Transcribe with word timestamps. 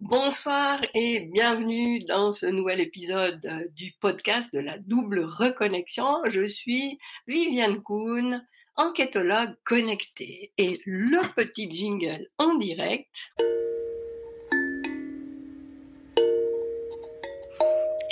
Bonsoir 0.00 0.82
et 0.92 1.20
bienvenue 1.20 2.04
dans 2.04 2.30
ce 2.34 2.44
nouvel 2.44 2.80
épisode 2.80 3.70
du 3.74 3.94
podcast 3.98 4.52
de 4.52 4.58
la 4.58 4.76
double 4.76 5.20
reconnexion. 5.20 6.18
Je 6.26 6.46
suis 6.46 6.98
Viviane 7.26 7.82
Kuhn, 7.82 8.44
enquêtologue 8.76 9.54
connectée 9.64 10.52
et 10.58 10.82
le 10.84 11.26
petit 11.34 11.72
jingle 11.72 12.28
en 12.36 12.56
direct. 12.56 13.32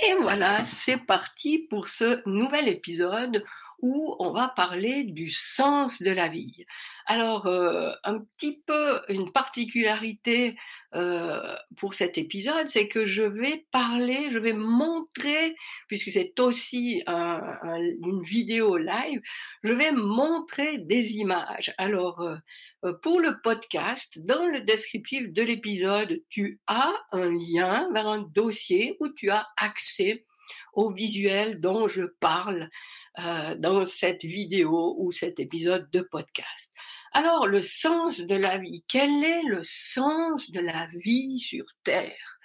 Et 0.08 0.14
voilà, 0.22 0.64
c'est 0.64 0.96
parti 0.96 1.58
pour 1.58 1.90
ce 1.90 2.26
nouvel 2.26 2.68
épisode 2.68 3.44
où 3.84 4.16
on 4.18 4.32
va 4.32 4.48
parler 4.48 5.04
du 5.04 5.30
sens 5.30 6.00
de 6.00 6.10
la 6.10 6.26
vie. 6.26 6.64
Alors, 7.04 7.46
euh, 7.46 7.92
un 8.02 8.18
petit 8.18 8.62
peu 8.66 9.02
une 9.10 9.30
particularité 9.30 10.56
euh, 10.94 11.54
pour 11.76 11.92
cet 11.92 12.16
épisode, 12.16 12.70
c'est 12.70 12.88
que 12.88 13.04
je 13.04 13.24
vais 13.24 13.66
parler, 13.72 14.30
je 14.30 14.38
vais 14.38 14.54
montrer, 14.54 15.54
puisque 15.86 16.10
c'est 16.10 16.40
aussi 16.40 17.02
une 17.06 18.22
vidéo 18.22 18.78
live, 18.78 19.20
je 19.64 19.74
vais 19.74 19.92
montrer 19.92 20.78
des 20.78 21.16
images. 21.16 21.74
Alors, 21.76 22.22
euh, 22.22 22.92
pour 23.02 23.20
le 23.20 23.38
podcast, 23.42 24.18
dans 24.24 24.46
le 24.46 24.62
descriptif 24.62 25.30
de 25.30 25.42
l'épisode, 25.42 26.22
tu 26.30 26.58
as 26.68 26.94
un 27.12 27.30
lien 27.30 27.90
vers 27.92 28.06
un 28.06 28.22
dossier 28.34 28.96
où 29.00 29.10
tu 29.10 29.28
as 29.28 29.46
accès 29.58 30.24
au 30.72 30.90
visuel 30.90 31.60
dont 31.60 31.86
je 31.88 32.04
parle 32.20 32.70
euh, 33.18 33.54
dans 33.56 33.86
cette 33.86 34.24
vidéo 34.24 34.96
ou 34.98 35.12
cet 35.12 35.38
épisode 35.40 35.88
de 35.90 36.00
podcast. 36.00 36.74
Alors, 37.12 37.46
le 37.46 37.62
sens 37.62 38.20
de 38.20 38.34
la 38.34 38.58
vie, 38.58 38.84
quel 38.88 39.22
est 39.22 39.44
le 39.44 39.60
sens 39.62 40.50
de 40.50 40.60
la 40.60 40.88
vie 40.94 41.38
sur 41.38 41.64
Terre? 41.84 42.38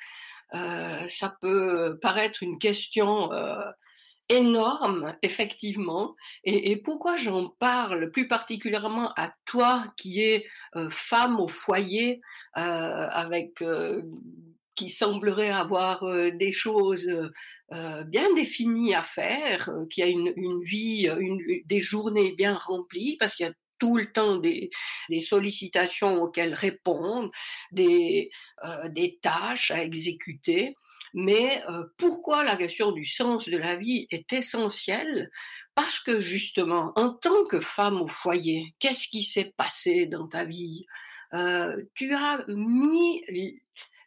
Euh, 0.53 1.07
Ça 1.07 1.35
peut 1.41 1.97
paraître 2.01 2.43
une 2.43 2.59
question 2.59 3.31
euh, 3.33 3.71
énorme, 4.29 5.17
effectivement. 5.23 6.15
Et, 6.43 6.71
et 6.71 6.77
pourquoi 6.77 7.17
j'en 7.17 7.49
parle 7.49 8.11
plus 8.11 8.27
particulièrement 8.27 9.11
à 9.17 9.33
toi 9.45 9.91
qui 9.97 10.21
es 10.21 10.45
euh, 10.75 10.89
femme 10.91 11.39
au 11.39 11.47
foyer 11.47 12.21
euh, 12.57 13.07
avec 13.09 13.63
qui 14.79 14.89
semblerait 14.89 15.49
avoir 15.49 16.03
euh, 16.03 16.31
des 16.31 16.53
choses 16.53 17.11
euh, 17.73 18.03
bien 18.05 18.33
définies 18.33 18.95
à 18.95 19.03
faire, 19.03 19.67
euh, 19.67 19.85
qui 19.89 20.01
a 20.01 20.07
une, 20.07 20.33
vie, 20.63 21.09
des 21.65 21.81
journées 21.81 22.31
bien 22.31 22.55
remplies, 22.55 23.17
parce 23.19 23.35
qu'il 23.35 23.45
y 23.45 23.49
a 23.49 23.53
tout 23.77 23.97
le 23.97 24.09
temps 24.09 24.37
des, 24.37 24.69
sollicitations 25.19 26.23
auxquelles 26.23 26.53
répondre, 26.53 27.29
des, 27.71 28.29
des 28.89 29.19
tâches 29.21 29.71
à 29.71 29.83
exécuter. 29.83 30.75
Mais 31.13 31.63
pourquoi 31.97 32.43
la 32.43 32.57
question 32.57 32.91
du 32.91 33.05
sens 33.05 33.47
de 33.47 33.57
la 33.57 33.77
vie 33.77 34.05
est 34.11 34.33
essentielle? 34.33 35.29
Parce 35.75 35.99
que 36.01 36.19
justement, 36.19 36.91
en 36.97 37.13
tant 37.13 37.45
que 37.45 37.61
femme 37.61 38.01
au 38.01 38.09
foyer, 38.09 38.75
qu'est-ce 38.79 39.07
qui 39.07 39.23
s'est 39.23 39.53
passé 39.55 40.07
dans 40.07 40.27
ta 40.27 40.43
vie? 40.43 40.85
Tu 41.95 42.13
as 42.13 42.43
mis 42.49 43.23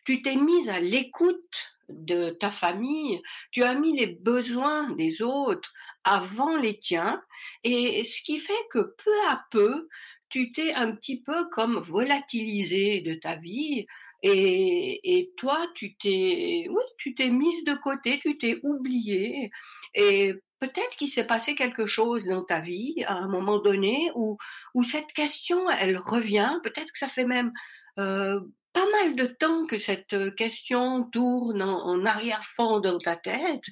tu 0.05 0.22
t'es 0.22 0.36
mise 0.36 0.69
à 0.69 0.81
l'écoute 0.81 1.77
de 1.89 2.31
ta 2.31 2.50
famille, 2.50 3.20
tu 3.50 3.62
as 3.62 3.75
mis 3.75 3.97
les 3.97 4.06
besoins 4.06 4.91
des 4.92 5.22
autres 5.22 5.72
avant 6.05 6.56
les 6.56 6.78
tiens, 6.78 7.22
et 7.64 8.05
ce 8.05 8.22
qui 8.22 8.39
fait 8.39 8.53
que 8.70 8.94
peu 9.05 9.28
à 9.28 9.44
peu, 9.50 9.89
tu 10.28 10.53
t'es 10.53 10.72
un 10.72 10.92
petit 10.92 11.20
peu 11.20 11.48
comme 11.50 11.78
volatilisé 11.81 13.00
de 13.00 13.14
ta 13.14 13.36
vie, 13.36 13.86
et, 14.25 15.33
toi, 15.36 15.67
tu 15.75 15.97
t'es, 15.97 16.66
oui, 16.70 16.84
tu 16.97 17.14
t'es 17.14 17.28
mise 17.28 17.64
de 17.64 17.75
côté, 17.75 18.20
tu 18.20 18.39
t'es 18.39 18.61
oublié, 18.62 19.50
et 19.94 20.34
peut-être 20.61 20.97
qu'il 20.97 21.09
s'est 21.09 21.27
passé 21.27 21.56
quelque 21.56 21.87
chose 21.87 22.25
dans 22.27 22.44
ta 22.44 22.61
vie 22.61 23.03
à 23.06 23.14
un 23.16 23.28
moment 23.28 23.59
donné 23.59 24.12
où, 24.15 24.38
où 24.75 24.84
cette 24.84 25.12
question, 25.12 25.69
elle 25.71 25.98
revient, 25.98 26.60
peut-être 26.62 26.93
que 26.93 26.98
ça 26.98 27.09
fait 27.09 27.25
même 27.25 27.53
euh, 27.98 28.41
pas 28.72 28.88
mal 28.91 29.16
de 29.16 29.27
temps 29.27 29.66
que 29.66 29.78
cette 29.78 30.15
euh, 30.15 30.31
question 30.31 31.05
tourne 31.05 31.62
en, 31.62 32.05
arrière-fond 32.05 32.81
dans 32.81 32.99
ta 32.99 33.16
tête. 33.16 33.65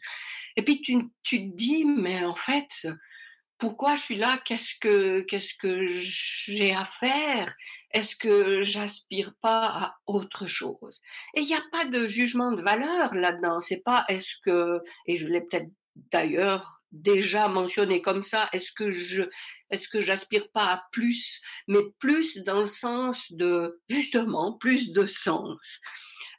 Et 0.56 0.62
puis 0.62 0.80
tu, 0.82 0.98
tu 1.22 1.50
te 1.50 1.56
dis, 1.56 1.84
mais 1.84 2.24
en 2.24 2.34
fait, 2.34 2.86
pourquoi 3.58 3.96
je 3.96 4.02
suis 4.02 4.16
là? 4.16 4.40
Qu'est-ce 4.44 4.74
que 4.80 5.20
qu'est-ce 5.22 5.54
que 5.54 5.84
j'ai 5.86 6.74
à 6.74 6.84
faire? 6.84 7.54
Est-ce 7.92 8.16
que 8.16 8.62
j'aspire 8.62 9.34
pas 9.42 9.66
à 9.66 9.96
autre 10.06 10.46
chose? 10.46 11.00
Et 11.34 11.42
il 11.42 11.46
n'y 11.46 11.54
a 11.54 11.62
pas 11.70 11.84
de 11.84 12.08
jugement 12.08 12.52
de 12.52 12.62
valeur 12.62 13.14
là-dedans. 13.14 13.60
C'est 13.60 13.82
pas 13.84 14.04
est-ce 14.08 14.34
que 14.44 14.80
et 15.06 15.16
je 15.16 15.26
l'ai 15.26 15.42
peut-être 15.42 15.70
d'ailleurs 15.94 16.79
déjà 16.92 17.48
mentionné 17.48 18.02
comme 18.02 18.22
ça, 18.22 18.48
est-ce 18.52 18.72
que 18.72 18.90
je, 18.90 19.22
est-ce 19.70 19.88
que 19.88 20.00
j'aspire 20.00 20.50
pas 20.50 20.64
à 20.64 20.82
plus, 20.92 21.40
mais 21.68 21.80
plus 21.98 22.38
dans 22.38 22.60
le 22.60 22.66
sens 22.66 23.32
de, 23.32 23.80
justement, 23.88 24.52
plus 24.54 24.92
de 24.92 25.06
sens. 25.06 25.80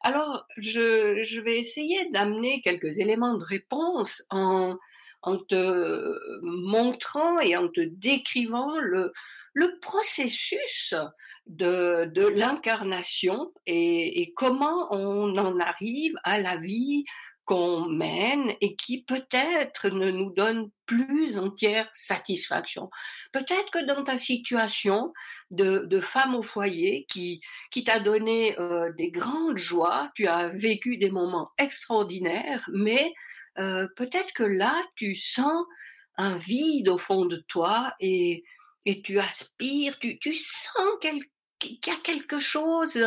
Alors, 0.01 0.47
je, 0.57 1.39
vais 1.41 1.59
essayer 1.59 2.09
d'amener 2.11 2.61
quelques 2.61 2.97
éléments 2.99 3.37
de 3.37 3.43
réponse 3.43 4.23
en, 4.29 4.77
te 5.47 6.15
montrant 6.41 7.39
et 7.39 7.55
en 7.55 7.67
te 7.67 7.81
décrivant 7.81 8.79
le, 8.79 9.13
processus 9.81 10.95
de, 11.45 12.05
de 12.05 12.25
l'incarnation 12.25 13.53
et, 13.67 14.21
et 14.21 14.33
comment 14.33 14.87
on 14.91 15.37
en 15.37 15.59
arrive 15.59 16.15
à 16.23 16.39
la 16.39 16.57
vie 16.57 17.05
qu'on 17.45 17.85
mène 17.87 18.53
et 18.61 18.75
qui 18.75 19.03
peut-être 19.03 19.89
ne 19.89 20.11
nous 20.11 20.31
donne 20.31 20.69
plus 20.85 21.39
entière 21.39 21.89
satisfaction. 21.93 22.89
Peut-être 23.31 23.71
que 23.71 23.85
dans 23.85 24.03
ta 24.03 24.17
situation 24.17 25.13
de, 25.49 26.01
femme 26.01 26.35
au 26.35 26.43
foyer 26.43 27.05
qui, 27.09 27.41
qui 27.71 27.83
t'a 27.83 27.99
donné 27.99 28.57
euh, 28.59 28.91
des 28.93 29.11
grandes 29.11 29.57
joies, 29.57 30.11
tu 30.15 30.27
as 30.27 30.49
vécu 30.49 30.97
des 30.97 31.09
moments 31.09 31.49
extraordinaires, 31.57 32.69
mais 32.73 33.13
euh, 33.57 33.87
peut-être 33.95 34.33
que 34.33 34.43
là, 34.43 34.81
tu 34.95 35.15
sens 35.15 35.65
un 36.17 36.37
vide 36.37 36.89
au 36.89 36.97
fond 36.97 37.25
de 37.25 37.37
toi 37.37 37.93
et, 37.99 38.43
et 38.85 39.01
tu 39.01 39.19
aspires, 39.19 39.97
tu, 39.99 40.19
tu 40.19 40.35
sens 40.35 40.87
qu'il 41.01 41.19
y 41.63 41.89
a 41.89 41.95
quelque 42.03 42.39
chose 42.39 42.97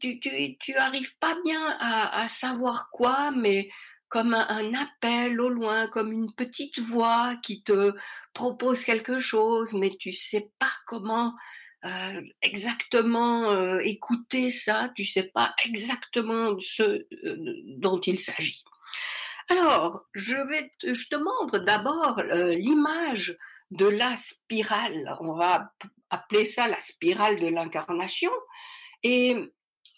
tu, 0.00 0.20
tu, 0.20 0.74
arrives 0.76 1.16
pas 1.18 1.36
bien 1.44 1.76
à, 1.80 2.28
savoir 2.28 2.90
quoi, 2.90 3.30
mais 3.30 3.70
comme 4.08 4.34
un, 4.34 4.74
appel 4.74 5.40
au 5.40 5.48
loin, 5.48 5.88
comme 5.88 6.12
une 6.12 6.32
petite 6.32 6.78
voix 6.78 7.36
qui 7.42 7.62
te 7.62 7.92
propose 8.32 8.84
quelque 8.84 9.18
chose, 9.18 9.72
mais 9.72 9.96
tu 9.98 10.12
sais 10.12 10.50
pas 10.58 10.72
comment 10.86 11.34
euh, 11.84 12.22
exactement 12.40 13.50
euh, 13.50 13.78
écouter 13.80 14.50
ça, 14.50 14.90
tu 14.94 15.04
sais 15.04 15.24
pas 15.34 15.54
exactement 15.66 16.58
ce 16.58 16.82
euh, 16.82 17.62
dont 17.76 18.00
il 18.00 18.18
s'agit. 18.18 18.64
Alors, 19.50 20.06
je 20.14 20.36
vais, 20.36 20.72
te, 20.78 20.94
je 20.94 21.08
te 21.08 21.16
montre 21.16 21.58
d'abord 21.58 22.22
l'image 22.22 23.36
de 23.70 23.86
la 23.86 24.16
spirale. 24.16 25.16
On 25.20 25.34
va 25.34 25.70
appeler 26.08 26.46
ça 26.46 26.68
la 26.68 26.80
spirale 26.80 27.38
de 27.38 27.48
l'incarnation. 27.48 28.32
Et 29.02 29.36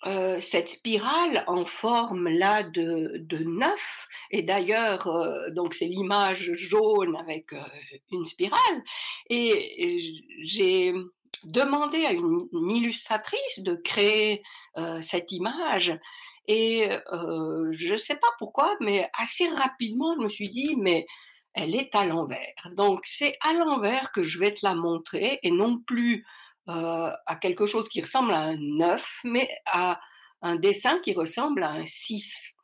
euh, 0.04 0.40
cette 0.40 0.68
spirale 0.68 1.42
en 1.46 1.64
forme 1.64 2.28
là 2.28 2.62
de, 2.62 3.16
de 3.18 3.38
neuf, 3.38 4.06
et 4.30 4.42
d'ailleurs, 4.42 5.08
euh, 5.08 5.50
donc 5.50 5.74
c'est 5.74 5.86
l'image 5.86 6.52
jaune 6.52 7.16
avec 7.16 7.52
euh, 7.54 7.62
une 8.12 8.26
spirale, 8.26 8.84
et 9.30 9.98
j'ai 10.42 10.92
demandé 11.44 12.04
à 12.04 12.12
une, 12.12 12.46
illustratrice 12.68 13.58
de 13.58 13.74
créer 13.74 14.42
cette 15.02 15.32
image, 15.32 15.98
et 16.46 16.88
je 17.10 17.92
ne 17.92 17.98
sais 17.98 18.16
pas 18.16 18.28
pourquoi, 18.38 18.76
mais 18.80 19.08
assez 19.18 19.48
rapidement, 19.48 20.14
je 20.16 20.24
me 20.24 20.28
suis 20.28 20.50
dit, 20.50 20.76
mais 20.76 21.06
elle 21.54 21.74
est 21.74 21.94
à 21.94 22.04
l'envers. 22.04 22.70
Donc 22.72 23.00
c'est 23.04 23.36
à 23.40 23.54
l'envers 23.54 24.12
que 24.12 24.24
je 24.24 24.38
vais 24.38 24.52
te 24.52 24.64
la 24.64 24.74
montrer, 24.74 25.38
et 25.42 25.50
non 25.50 25.78
plus 25.78 26.26
euh, 26.68 27.12
à 27.26 27.36
quelque 27.36 27.66
chose 27.66 27.88
qui 27.88 28.00
ressemble 28.00 28.32
à 28.32 28.40
un 28.40 28.56
9, 28.56 29.20
mais 29.24 29.48
à 29.66 30.00
un 30.42 30.56
dessin 30.56 30.98
qui 31.00 31.14
ressemble 31.14 31.62
à 31.62 31.70
un 31.70 31.86
6. 31.86 32.54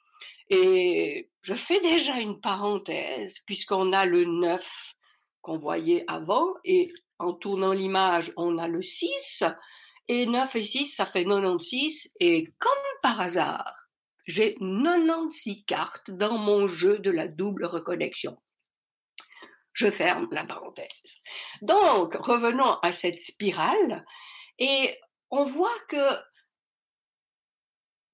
Et 0.51 1.31
je 1.43 1.55
fais 1.55 1.81
déjà 1.81 2.19
une 2.19 2.41
parenthèse, 2.41 3.39
puisqu'on 3.47 3.93
a 3.93 4.05
le 4.05 4.25
9 4.25 4.95
qu'on 5.41 5.59
voyait 5.59 6.05
avant, 6.09 6.55
et 6.65 6.93
en 7.19 7.33
tournant 7.33 7.73
l'image, 7.73 8.33
on 8.37 8.59
a 8.59 8.69
le 8.69 8.83
6, 8.83 9.45
et 10.09 10.27
9 10.27 10.57
et 10.57 10.63
6, 10.63 10.87
ça 10.89 11.07
fait 11.07 11.25
96, 11.25 12.13
et 12.21 12.53
comme 12.59 12.73
par 13.03 13.21
hasard, 13.21 13.89
j'ai 14.27 14.55
96 14.55 15.65
cartes 15.67 16.11
dans 16.11 16.39
mon 16.39 16.67
jeu 16.67 16.99
de 16.99 17.11
la 17.11 17.29
double 17.29 17.65
reconnexion. 17.65 18.37
Je 19.73 19.91
ferme 19.91 20.29
la 20.31 20.45
parenthèse. 20.45 21.23
Donc, 21.63 22.15
revenons 22.15 22.79
à 22.83 22.93
cette 22.93 23.21
spirale 23.21 24.05
et 24.59 24.99
on 25.31 25.45
voit 25.45 25.79
que 25.89 26.19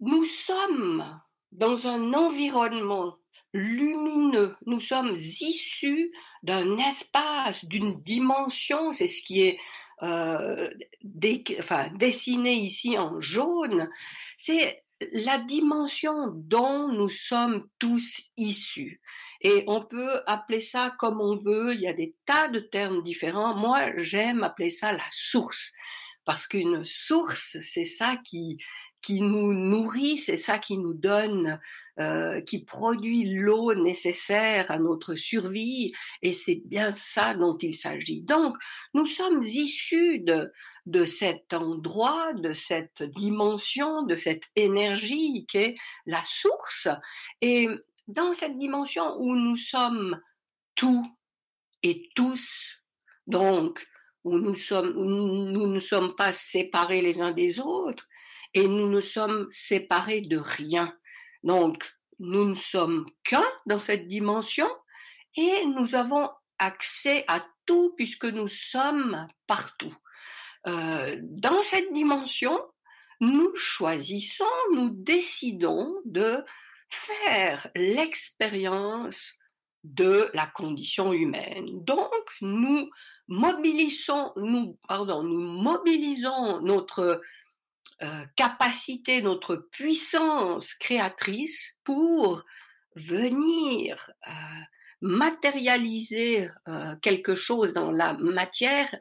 nous 0.00 0.24
sommes 0.24 1.20
dans 1.52 1.86
un 1.88 2.14
environnement 2.14 3.16
lumineux, 3.52 4.56
nous 4.66 4.80
sommes 4.80 5.16
issus 5.16 6.12
d'un 6.42 6.76
espace, 6.78 7.64
d'une 7.64 8.00
dimension, 8.02 8.92
c'est 8.92 9.08
ce 9.08 9.22
qui 9.22 9.42
est 9.42 9.58
euh, 10.02 10.70
dessiné 11.02 12.54
ici 12.54 12.98
en 12.98 13.20
jaune, 13.20 13.88
c'est 14.36 14.84
la 15.12 15.38
dimension 15.38 16.28
dont 16.28 16.88
nous 16.88 17.08
sommes 17.08 17.68
tous 17.78 18.20
issus. 18.36 19.00
Et 19.40 19.64
on 19.66 19.84
peut 19.84 20.20
appeler 20.26 20.60
ça 20.60 20.94
comme 20.98 21.20
on 21.20 21.36
veut, 21.36 21.74
il 21.74 21.80
y 21.80 21.88
a 21.88 21.92
des 21.92 22.14
tas 22.26 22.48
de 22.48 22.58
termes 22.58 23.02
différents. 23.02 23.54
Moi, 23.54 23.92
j'aime 23.98 24.42
appeler 24.42 24.70
ça 24.70 24.92
la 24.92 25.04
source, 25.10 25.72
parce 26.24 26.46
qu'une 26.46 26.84
source, 26.84 27.56
c'est 27.60 27.84
ça 27.84 28.16
qui, 28.24 28.58
qui 29.00 29.20
nous 29.20 29.54
nourrit, 29.54 30.18
c'est 30.18 30.36
ça 30.36 30.58
qui 30.58 30.76
nous 30.76 30.92
donne, 30.92 31.60
euh, 32.00 32.40
qui 32.40 32.64
produit 32.64 33.24
l'eau 33.26 33.74
nécessaire 33.74 34.70
à 34.70 34.78
notre 34.78 35.14
survie, 35.14 35.92
et 36.22 36.32
c'est 36.32 36.60
bien 36.66 36.92
ça 36.92 37.34
dont 37.34 37.56
il 37.58 37.76
s'agit. 37.76 38.22
Donc, 38.22 38.56
nous 38.94 39.06
sommes 39.06 39.42
issus 39.44 40.18
de, 40.18 40.52
de 40.86 41.04
cet 41.04 41.54
endroit, 41.54 42.32
de 42.34 42.52
cette 42.52 43.04
dimension, 43.16 44.02
de 44.02 44.16
cette 44.16 44.48
énergie 44.56 45.46
qui 45.46 45.58
est 45.58 45.76
la 46.06 46.22
source, 46.26 46.88
et 47.40 47.68
dans 48.08 48.32
cette 48.32 48.58
dimension 48.58 49.16
où 49.18 49.34
nous 49.34 49.56
sommes 49.56 50.20
tout 50.74 51.06
et 51.82 52.08
tous, 52.14 52.82
donc 53.26 53.86
où 54.24 54.36
nous 54.36 55.66
ne 55.66 55.80
sommes 55.80 56.16
pas 56.16 56.32
séparés 56.32 57.02
les 57.02 57.20
uns 57.20 57.32
des 57.32 57.60
autres, 57.60 58.06
et 58.54 58.66
nous 58.66 58.88
ne 58.88 59.00
sommes 59.00 59.46
séparés 59.50 60.22
de 60.22 60.38
rien. 60.38 60.92
Donc, 61.42 61.90
nous 62.18 62.44
ne 62.44 62.54
sommes 62.54 63.06
qu'un 63.24 63.46
dans 63.66 63.80
cette 63.80 64.08
dimension 64.08 64.68
et 65.36 65.66
nous 65.66 65.94
avons 65.94 66.28
accès 66.58 67.24
à 67.28 67.46
tout 67.66 67.94
puisque 67.96 68.24
nous 68.24 68.48
sommes 68.48 69.26
partout. 69.46 69.94
Euh, 70.66 71.16
dans 71.22 71.62
cette 71.62 71.92
dimension, 71.92 72.60
nous 73.20 73.54
choisissons, 73.54 74.44
nous 74.74 74.90
décidons 74.90 75.94
de 76.04 76.44
faire 76.90 77.68
l'expérience 77.74 79.34
de 79.84 80.30
la 80.34 80.46
condition 80.46 81.12
humaine. 81.12 81.84
Donc, 81.84 82.24
nous 82.40 82.90
mobilisons, 83.28 84.32
nous, 84.36 84.78
pardon, 84.88 85.22
nous 85.22 85.40
mobilisons 85.40 86.60
notre 86.60 87.20
euh, 88.02 88.24
capacité, 88.36 89.22
notre 89.22 89.56
puissance 89.56 90.74
créatrice 90.74 91.78
pour 91.84 92.44
venir 92.96 94.10
euh, 94.26 94.30
matérialiser 95.00 96.50
euh, 96.66 96.94
quelque 97.02 97.34
chose 97.34 97.72
dans 97.72 97.90
la 97.90 98.14
matière, 98.14 98.94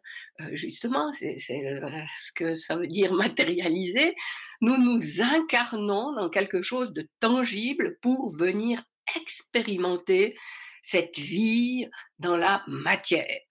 justement, 0.52 1.12
c'est 1.12 1.38
ce 1.38 2.32
que 2.36 2.56
ça 2.56 2.76
veut 2.76 2.88
dire 2.88 3.14
matérialiser, 3.14 4.16
nous 4.62 4.78
nous 4.78 5.22
incarnons 5.22 6.14
dans 6.14 6.30
quelque 6.30 6.62
chose 6.62 6.94
de 6.94 7.08
tangible 7.20 7.98
pour 8.02 8.36
venir 8.36 8.84
expérimenter 9.16 10.38
cette 10.82 11.18
vie 11.18 11.90
dans 12.20 12.38
la 12.38 12.64
matière. 12.68 13.42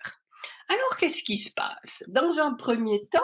Alors, 0.69 0.97
qu'est-ce 0.99 1.23
qui 1.23 1.39
se 1.39 1.53
passe? 1.53 2.03
Dans 2.09 2.39
un 2.39 2.55
premier 2.55 3.07
temps, 3.07 3.21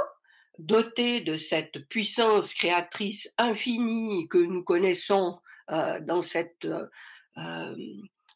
doté 0.58 1.20
de 1.20 1.36
cette 1.36 1.88
puissance 1.88 2.54
créatrice 2.54 3.32
infinie 3.38 4.28
que 4.28 4.38
nous 4.38 4.62
connaissons 4.62 5.40
euh, 5.70 6.00
dans, 6.00 6.22
cette, 6.22 6.66
euh, 6.66 7.76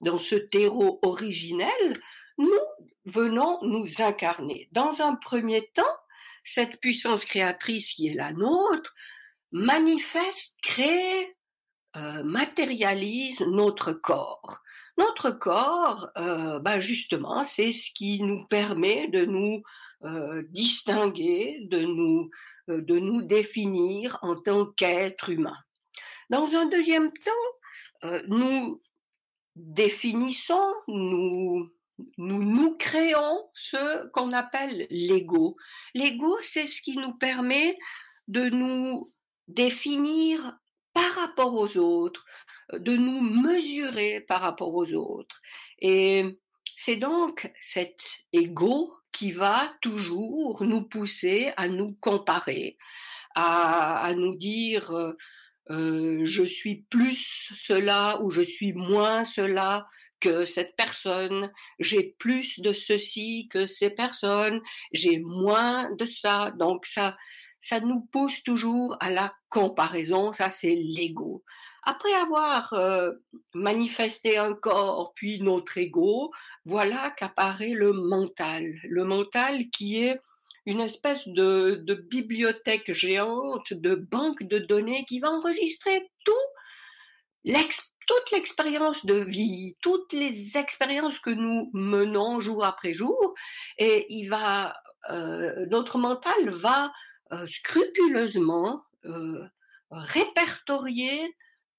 dans 0.00 0.19
ce 0.19 0.37
terreau 0.37 0.98
originel, 1.02 2.00
nous 2.38 2.50
venons 3.04 3.58
nous 3.62 3.87
incarner. 3.98 4.69
Dans 4.72 5.00
un 5.00 5.14
premier 5.14 5.70
temps, 5.75 5.82
cette 6.44 6.81
puissance 6.81 7.25
créatrice 7.25 7.93
qui 7.94 8.08
est 8.08 8.14
la 8.14 8.32
nôtre 8.32 8.94
manifeste, 9.52 10.56
crée, 10.62 11.37
euh, 11.96 12.22
matérialise 12.22 13.40
notre 13.40 13.93
corps. 13.93 14.58
Notre 14.98 15.31
corps, 15.31 16.10
ben 16.16 16.81
justement, 16.81 17.44
c'est 17.44 17.72
ce 17.72 17.90
qui 17.93 18.22
nous 18.22 18.46
permet 18.46 19.08
de 19.08 19.26
nous 19.26 19.62
euh, 20.04 20.43
distinguer, 20.50 21.58
de 21.70 21.81
nous, 21.81 22.31
euh, 22.69 22.82
de 22.82 22.98
nous 22.98 23.22
définir 23.22 24.19
en 24.20 24.37
tant 24.37 24.66
qu'être 24.66 25.31
humain. 25.31 25.56
Dans 26.28 26.54
un 26.54 26.66
deuxième 26.66 27.10
temps, 27.12 28.04
euh, 28.04 28.22
nous 28.28 28.82
définissons, 29.56 30.73
nous, 30.87 31.69
nous 32.19 32.43
nous 32.43 32.75
créons 32.76 33.49
ce 33.55 34.06
qu'on 34.11 34.32
appelle 34.32 34.87
l'ego. 34.91 35.56
L'ego, 35.94 36.37
c'est 36.43 36.67
ce 36.67 36.81
qui 36.81 36.97
nous 36.97 37.14
permet 37.14 37.79
de 38.29 38.49
nous 38.49 39.06
définir 39.49 40.58
par 40.93 41.12
rapport 41.14 41.55
aux 41.55 41.76
autres, 41.76 42.25
de 42.73 42.97
nous 42.97 43.20
mesurer 43.20 44.20
par 44.20 44.41
rapport 44.41 44.75
aux 44.75 44.93
autres. 44.93 45.41
Et 45.81 46.25
c'est 46.76 46.97
donc 46.97 47.53
cet 47.61 48.00
ego 48.32 48.93
qui 49.12 49.32
va 49.32 49.75
toujours 49.81 50.64
nous 50.64 50.82
pousser 50.82 51.53
à 51.56 51.69
nous 51.69 51.94
comparer, 52.00 52.76
à, 53.35 54.12
nous 54.17 54.37
dire 54.37 54.93
euh, 55.71 56.21
je 56.25 56.45
suis 56.45 56.87
plus 56.91 57.51
cela 57.55 58.21
ou 58.23 58.31
je 58.31 58.43
suis 58.43 58.73
moins 58.73 59.25
cela 59.25 59.87
que 60.21 60.47
cette 60.47 60.77
personne, 60.77 61.53
j'ai 61.79 62.15
plus 62.19 62.61
de 62.61 62.73
ceci 62.73 63.49
que 63.51 63.67
ces 63.67 63.91
personnes, 63.91 64.61
j'ai 64.93 65.19
moins 65.19 65.91
de 65.97 66.05
ça. 66.05 66.53
Donc 66.53 66.87
ça, 66.87 67.17
ça 67.61 67.81
nous 67.81 68.01
pousse 68.01 68.43
toujours 68.43 68.97
à 69.01 69.11
la 69.11 69.35
comparaison, 69.49 70.33
ça 70.33 70.51
c'est 70.51 70.75
l'ego. 70.75 71.45
Après 71.83 72.13
avoir 72.15 72.73
euh, 72.73 73.13
manifesté 73.55 74.39
un 74.39 74.55
corps, 74.55 75.13
puis 75.15 75.41
notre 75.41 75.79
ego, 75.79 76.33
voilà 76.65 77.15
qu'apparaît 77.17 77.75
le 77.75 77.93
mental. 77.93 78.75
Le 78.89 79.05
mental 79.05 79.69
qui 79.71 80.03
est 80.03 80.21
une 80.67 80.81
espèce 80.81 81.27
de, 81.29 81.83
bibliothèque 82.11 82.93
géante, 82.93 83.73
de 83.73 83.95
banque 83.95 84.43
de 84.43 84.59
données 84.59 85.05
qui 85.05 85.21
va 85.21 85.31
enregistrer 85.31 86.11
tout 86.25 86.33
toute 88.08 88.31
l'expérience 88.32 89.06
de 89.06 89.15
vie, 89.15 89.77
toutes 89.81 90.13
les 90.13 90.56
expériences 90.56 91.20
que 91.20 91.31
nous 91.31 91.70
menons 91.73 92.41
jour 92.41 92.65
après 92.65 92.93
jour, 92.93 93.35
et 93.79 94.06
euh, 95.11 95.67
notre 95.70 95.99
mental 95.99 96.51
va 96.51 96.93
euh, 97.32 97.46
scrupuleusement 97.46 98.82
répertorier 99.91 101.37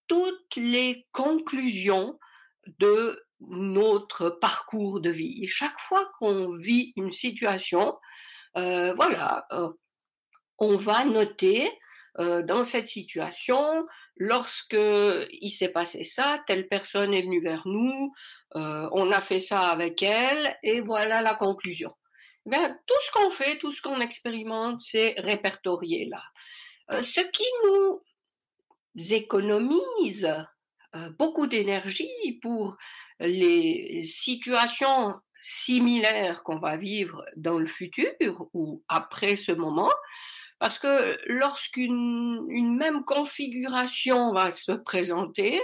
toutes 0.07 0.55
les 0.55 1.05
conclusions 1.11 2.17
de 2.79 3.21
notre 3.41 4.29
parcours 4.29 4.99
de 4.99 5.09
vie. 5.09 5.47
Chaque 5.47 5.79
fois 5.79 6.09
qu'on 6.17 6.51
vit 6.51 6.93
une 6.95 7.11
situation, 7.11 7.97
euh, 8.55 8.93
voilà, 8.95 9.45
euh, 9.51 9.69
on 10.57 10.77
va 10.77 11.05
noter 11.05 11.69
euh, 12.19 12.41
dans 12.41 12.63
cette 12.63 12.87
situation, 12.87 13.85
lorsque 14.15 14.77
il 14.77 15.51
s'est 15.51 15.69
passé 15.69 16.03
ça, 16.03 16.43
telle 16.47 16.67
personne 16.67 17.13
est 17.13 17.21
venue 17.21 17.41
vers 17.41 17.67
nous, 17.67 18.13
on 18.53 19.11
a 19.11 19.21
fait 19.21 19.41
ça 19.41 19.67
avec 19.67 20.01
elle, 20.01 20.57
et 20.63 20.81
voilà 20.81 21.21
la 21.21 21.35
conclusion. 21.35 21.93
Eh 22.45 22.49
bien, 22.49 22.79
tout 22.87 22.95
ce 23.05 23.11
qu'on 23.11 23.29
fait, 23.29 23.57
tout 23.57 23.71
ce 23.71 23.81
qu'on 23.81 23.99
expérimente, 23.99 24.81
c'est 24.81 25.15
répertorié 25.17 26.09
là. 26.09 27.01
ce 27.03 27.19
qui 27.19 27.45
nous 27.65 28.01
économise 29.11 30.33
beaucoup 31.19 31.45
d'énergie 31.45 32.39
pour 32.41 32.77
les 33.19 34.01
situations 34.01 35.13
similaires 35.47 36.43
qu'on 36.43 36.59
va 36.59 36.75
vivre 36.75 37.23
dans 37.37 37.57
le 37.57 37.67
futur 37.67 38.49
ou 38.53 38.83
après 38.89 39.37
ce 39.37 39.53
moment, 39.53 39.91
parce 40.59 40.77
que 40.77 41.17
lorsqu'une 41.27 42.45
une 42.49 42.75
même 42.75 43.05
configuration 43.05 44.33
va 44.33 44.51
se 44.51 44.73
présenter, 44.73 45.61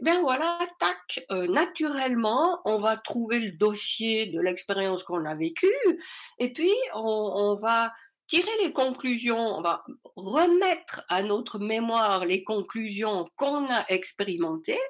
bien 0.00 0.22
voilà, 0.22 0.58
tac, 0.78 1.26
euh, 1.30 1.46
naturellement, 1.46 2.62
on 2.64 2.78
va 2.78 2.96
trouver 2.96 3.40
le 3.40 3.52
dossier 3.52 4.26
de 4.26 4.40
l'expérience 4.40 5.02
qu'on 5.02 5.26
a 5.26 5.34
vécue, 5.34 5.66
et 6.38 6.50
puis 6.50 6.72
on 6.94 7.54
va 7.60 7.92
tirer 8.28 8.50
les 8.62 8.72
conclusions, 8.72 9.58
on 9.58 9.60
va 9.60 9.84
remettre 10.16 11.04
à 11.10 11.22
notre 11.22 11.58
mémoire 11.58 12.24
les 12.24 12.44
conclusions 12.44 13.28
qu'on 13.36 13.66
a 13.66 13.84
expérimentées 13.88 14.80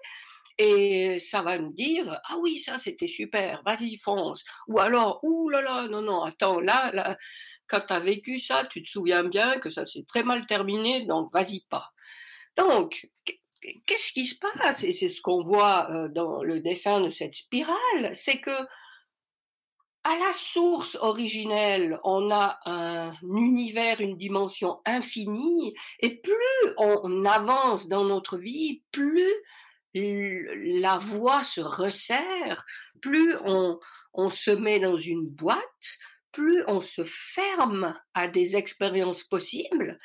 et 0.58 1.18
ça 1.20 1.42
va 1.42 1.58
nous 1.58 1.72
dire 1.72 2.20
ah 2.24 2.36
oui 2.40 2.58
ça 2.58 2.78
c'était 2.78 3.06
super, 3.06 3.62
vas-y 3.64 3.98
fonce. 4.02 4.44
Ou 4.68 4.78
alors 4.80 5.20
ouh 5.22 5.48
là 5.48 5.62
là 5.62 5.88
non 5.88 6.02
non 6.02 6.22
attends 6.22 6.60
là 6.60 6.90
là 6.92 7.16
quand 7.68 7.82
tu 7.86 7.92
as 7.92 8.00
vécu 8.00 8.38
ça, 8.38 8.64
tu 8.64 8.82
te 8.82 8.88
souviens 8.88 9.24
bien 9.24 9.58
que 9.58 9.70
ça 9.70 9.86
s'est 9.86 10.04
très 10.08 10.22
mal 10.22 10.46
terminé 10.46 11.04
donc 11.04 11.32
vas-y 11.32 11.60
pas. 11.68 11.92
Donc, 12.56 13.08
qu'est-ce 13.86 14.12
qui 14.12 14.26
se 14.26 14.36
passe? 14.36 14.82
Et 14.82 14.92
c'est 14.92 15.08
ce 15.08 15.20
qu'on 15.20 15.44
voit 15.44 16.08
dans 16.08 16.42
le 16.42 16.60
dessin 16.60 17.00
de 17.00 17.10
cette 17.10 17.34
spirale, 17.34 18.14
c'est 18.14 18.40
que 18.40 18.66
à 20.04 20.16
la 20.16 20.32
source 20.32 20.96
originelle, 21.00 21.98
on 22.02 22.30
a 22.30 22.58
un 22.64 23.12
univers, 23.22 24.00
une 24.00 24.16
dimension 24.16 24.80
infinie, 24.86 25.74
et 26.00 26.16
plus 26.20 26.72
on 26.78 27.24
avance 27.26 27.88
dans 27.88 28.04
notre 28.04 28.38
vie, 28.38 28.82
plus 28.90 29.34
la 29.94 30.98
voie 30.98 31.44
se 31.44 31.60
resserre, 31.60 32.64
plus 33.00 33.34
on, 33.44 33.78
se 34.30 34.50
met 34.50 34.78
dans 34.78 34.96
une 34.96 35.26
boîte, 35.26 35.98
plus 36.32 36.62
on 36.66 36.80
se 36.80 37.04
ferme 37.04 37.98
à 38.14 38.28
des 38.28 38.56
expériences 38.56 39.24
possibles, 39.24 39.98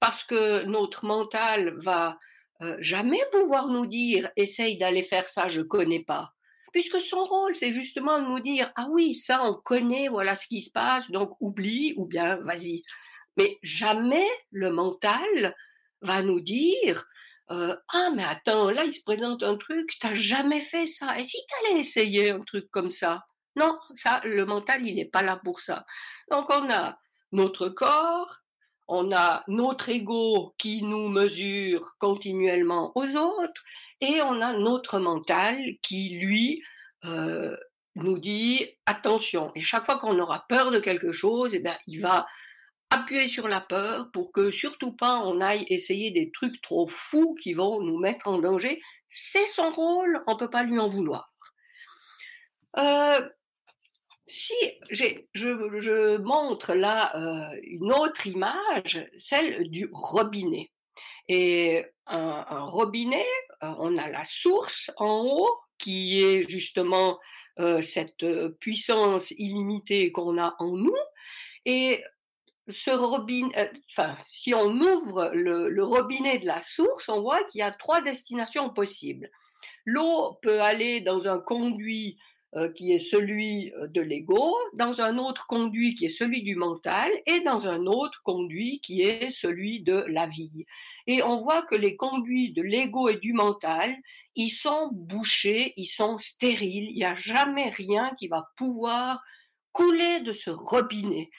parce 0.00 0.24
que 0.24 0.64
notre 0.64 1.04
mental 1.04 1.74
va 1.78 2.18
euh, 2.62 2.76
jamais 2.80 3.20
pouvoir 3.32 3.68
nous 3.68 3.86
dire 3.86 4.30
essaye 4.36 4.76
d'aller 4.76 5.02
faire 5.02 5.28
ça, 5.28 5.48
je 5.48 5.62
connais 5.62 6.02
pas. 6.02 6.32
Puisque 6.72 7.00
son 7.00 7.24
rôle, 7.24 7.56
c'est 7.56 7.72
justement 7.72 8.20
de 8.20 8.26
nous 8.26 8.40
dire 8.40 8.70
ah 8.76 8.86
oui, 8.90 9.14
ça 9.14 9.42
on 9.42 9.54
connaît, 9.54 10.08
voilà 10.08 10.36
ce 10.36 10.46
qui 10.46 10.62
se 10.62 10.70
passe, 10.70 11.10
donc 11.10 11.36
oublie 11.40 11.94
ou 11.96 12.06
bien 12.06 12.36
vas-y. 12.36 12.82
Mais 13.36 13.58
jamais 13.62 14.28
le 14.50 14.70
mental 14.70 15.54
va 16.02 16.22
nous 16.22 16.40
dire 16.40 17.06
euh, 17.50 17.76
ah 17.92 18.10
mais 18.14 18.24
attends, 18.24 18.70
là 18.70 18.84
il 18.84 18.92
se 18.92 19.02
présente 19.02 19.42
un 19.42 19.56
truc, 19.56 19.96
t'as 20.00 20.14
jamais 20.14 20.60
fait 20.60 20.86
ça. 20.86 21.18
Et 21.18 21.24
si 21.24 21.38
t'allais 21.48 21.80
essayer 21.80 22.30
un 22.30 22.40
truc 22.40 22.70
comme 22.70 22.90
ça? 22.90 23.24
Non, 23.56 23.78
ça, 23.94 24.20
le 24.24 24.44
mental, 24.44 24.86
il 24.86 24.94
n'est 24.94 25.04
pas 25.04 25.22
là 25.22 25.40
pour 25.42 25.60
ça. 25.60 25.84
Donc 26.30 26.48
on 26.50 26.70
a 26.70 26.98
notre 27.32 27.68
corps, 27.68 28.40
on 28.88 29.12
a 29.12 29.44
notre 29.48 29.88
ego 29.88 30.54
qui 30.58 30.82
nous 30.82 31.08
mesure 31.08 31.96
continuellement 31.98 32.92
aux 32.94 33.16
autres, 33.16 33.62
et 34.00 34.20
on 34.22 34.40
a 34.40 34.52
notre 34.52 34.98
mental 34.98 35.58
qui, 35.82 36.10
lui, 36.10 36.62
euh, 37.04 37.56
nous 37.94 38.18
dit 38.18 38.66
attention. 38.86 39.52
Et 39.54 39.60
chaque 39.60 39.84
fois 39.84 39.98
qu'on 39.98 40.18
aura 40.18 40.44
peur 40.48 40.70
de 40.70 40.80
quelque 40.80 41.12
chose, 41.12 41.50
eh 41.52 41.60
bien, 41.60 41.76
il 41.86 42.00
va 42.00 42.26
appuyer 42.90 43.28
sur 43.28 43.48
la 43.48 43.60
peur 43.60 44.10
pour 44.12 44.32
que 44.32 44.50
surtout 44.50 44.92
pas 44.92 45.20
on 45.24 45.40
aille 45.40 45.64
essayer 45.68 46.10
des 46.10 46.30
trucs 46.32 46.60
trop 46.60 46.88
fous 46.88 47.34
qui 47.40 47.54
vont 47.54 47.80
nous 47.80 47.98
mettre 47.98 48.28
en 48.28 48.38
danger. 48.38 48.82
C'est 49.08 49.46
son 49.46 49.70
rôle, 49.70 50.22
on 50.26 50.36
peut 50.36 50.50
pas 50.50 50.64
lui 50.64 50.78
en 50.78 50.88
vouloir. 50.88 51.32
Euh, 52.78 53.28
si 54.26 54.54
je, 54.90 56.16
montre 56.18 56.74
là 56.74 57.16
euh, 57.16 57.60
une 57.64 57.92
autre 57.92 58.26
image, 58.26 59.08
celle 59.18 59.70
du 59.70 59.88
robinet. 59.92 60.70
Et 61.28 61.84
un, 62.06 62.64
robinet, 62.64 63.26
euh, 63.62 63.72
on 63.78 63.96
a 63.96 64.08
la 64.08 64.24
source 64.24 64.90
en 64.96 65.24
haut 65.24 65.56
qui 65.78 66.22
est 66.22 66.48
justement 66.48 67.18
cette 67.82 68.24
puissance 68.58 69.32
illimitée 69.32 70.12
qu'on 70.12 70.38
a 70.38 70.54
en 70.60 70.76
nous. 70.76 70.96
Et 71.66 72.02
enfin, 72.70 74.16
si 74.26 74.54
on 74.54 74.70
ouvre 74.80 75.30
le 75.34 75.84
robinet 75.84 76.38
de 76.38 76.46
la 76.46 76.62
source, 76.62 77.08
on 77.08 77.20
voit 77.20 77.42
qu'il 77.44 77.60
y 77.60 77.62
a 77.62 77.70
trois 77.70 78.00
destinations 78.00 78.70
possibles. 78.70 79.30
L'eau 79.84 80.38
peut 80.42 80.60
aller 80.60 81.00
dans 81.00 81.28
un 81.28 81.38
conduit 81.38 82.18
euh, 82.56 82.68
qui 82.72 82.90
est 82.92 82.98
celui 82.98 83.72
euh, 83.74 83.86
de 83.86 84.00
l'ego, 84.00 84.56
dans 84.74 85.00
un 85.00 85.18
autre 85.18 85.46
conduit 85.46 85.94
qui 85.94 86.06
est 86.06 86.10
celui 86.10 86.42
du 86.42 86.56
mental, 86.56 87.08
et 87.26 87.38
dans 87.40 87.68
un 87.68 87.86
autre 87.86 88.22
conduit 88.24 88.80
qui 88.80 89.02
est 89.02 89.30
celui 89.30 89.82
de 89.82 90.04
la 90.08 90.26
vie. 90.26 90.66
Et 91.06 91.22
on 91.22 91.40
voit 91.42 91.62
que 91.62 91.76
les 91.76 91.94
conduits 91.94 92.52
de 92.52 92.62
l'ego 92.62 93.08
et 93.08 93.18
du 93.18 93.34
mental, 93.34 93.94
ils 94.34 94.50
sont 94.50 94.90
bouchés, 94.92 95.74
ils 95.76 95.86
sont 95.86 96.18
stériles, 96.18 96.88
il 96.90 96.96
n'y 96.96 97.04
a 97.04 97.14
jamais 97.14 97.70
rien 97.70 98.10
qui 98.18 98.26
va 98.26 98.48
pouvoir 98.56 99.22
couler 99.70 100.18
de 100.18 100.32
ce 100.32 100.50
robinet. 100.50 101.30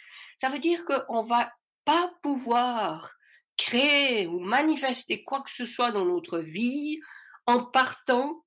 Ça 0.42 0.50
veut 0.50 0.58
dire 0.58 0.86
qu'on 0.86 1.22
va 1.22 1.54
pas 1.86 2.12
pouvoir 2.24 3.16
créer 3.58 4.26
ou 4.26 4.40
manifester 4.40 5.24
quoi 5.24 5.42
que 5.42 5.52
ce 5.52 5.68
soit 5.68 5.92
dans 5.92 6.04
notre 6.04 6.40
vie 6.40 7.00
en 7.46 7.64
partant 7.64 8.44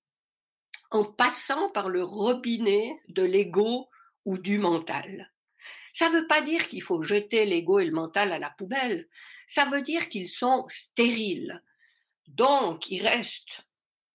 en 0.91 1.05
passant 1.05 1.71
par 1.71 1.89
le 1.89 2.03
robinet 2.03 2.99
de 3.07 3.23
l'ego 3.23 3.89
ou 4.25 4.39
du 4.39 4.59
mental. 4.59 5.33
Ça 5.93 6.11
ne 6.11 6.19
veut 6.19 6.27
pas 6.27 6.41
dire 6.41 6.67
qu'il 6.67 6.83
faut 6.83 7.05
jeter 7.05 7.47
l'ego 7.47 7.79
et 7.79 7.87
le 7.87 7.93
mental 7.93 8.33
à 8.33 8.41
la 8.41 8.51
poubelle. 8.51 9.09
Ça 9.47 9.65
veut 9.67 9.83
dire 9.83 10.09
qu'ils 10.09 10.29
sont 10.29 10.65
stériles. 10.67 11.63
Donc, 12.27 12.91
il 12.91 13.07
reste 13.07 13.69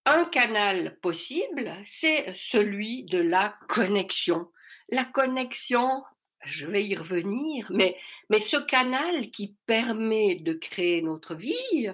un 0.06 0.26
canal 0.26 1.00
possible, 1.00 1.74
c'est 1.86 2.34
celui 2.36 3.06
de 3.06 3.20
la 3.22 3.58
connexion. 3.70 4.52
La 4.90 5.06
connexion, 5.06 6.04
je 6.46 6.66
vais 6.68 6.86
y 6.86 6.96
revenir, 6.96 7.70
mais, 7.72 7.98
mais 8.30 8.40
ce 8.40 8.58
canal 8.58 9.30
qui 9.32 9.58
permet 9.66 10.36
de 10.36 10.54
créer 10.54 11.02
notre 11.02 11.36
vie 11.36 11.90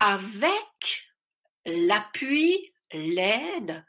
avec 0.00 1.08
l'appui 1.64 2.72
l'aide, 2.92 3.84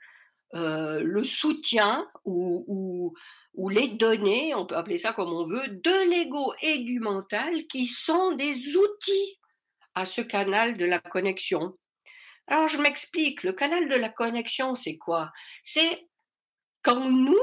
euh, 0.55 1.01
le 1.01 1.23
soutien 1.23 2.07
ou, 2.25 3.13
ou, 3.53 3.69
les 3.69 3.89
données, 3.89 4.55
on 4.55 4.65
peut 4.65 4.75
appeler 4.75 4.97
ça 4.97 5.13
comme 5.13 5.31
on 5.31 5.45
veut, 5.45 5.67
de 5.67 6.09
l'ego 6.09 6.53
et 6.61 6.79
du 6.79 6.99
mental 6.99 7.67
qui 7.67 7.87
sont 7.87 8.31
des 8.31 8.75
outils 8.75 9.39
à 9.95 10.05
ce 10.05 10.21
canal 10.21 10.77
de 10.77 10.85
la 10.85 10.99
connexion. 10.99 11.77
Alors 12.47 12.67
je 12.67 12.79
m'explique, 12.79 13.43
le 13.43 13.53
canal 13.53 13.89
de 13.89 13.95
la 13.95 14.09
connexion, 14.09 14.75
c'est 14.75 14.97
quoi? 14.97 15.31
C'est 15.61 16.07
quand 16.81 17.09
nous, 17.09 17.37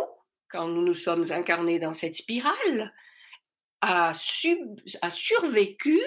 quand 0.51 0.69
nous 0.69 0.83
nous 0.83 0.95
sommes 0.95 1.31
incarnés 1.33 1.79
dans 1.79 1.95
cette 1.95 2.17
spirale, 2.17 2.93
a, 3.83 4.13
survécu, 4.15 6.01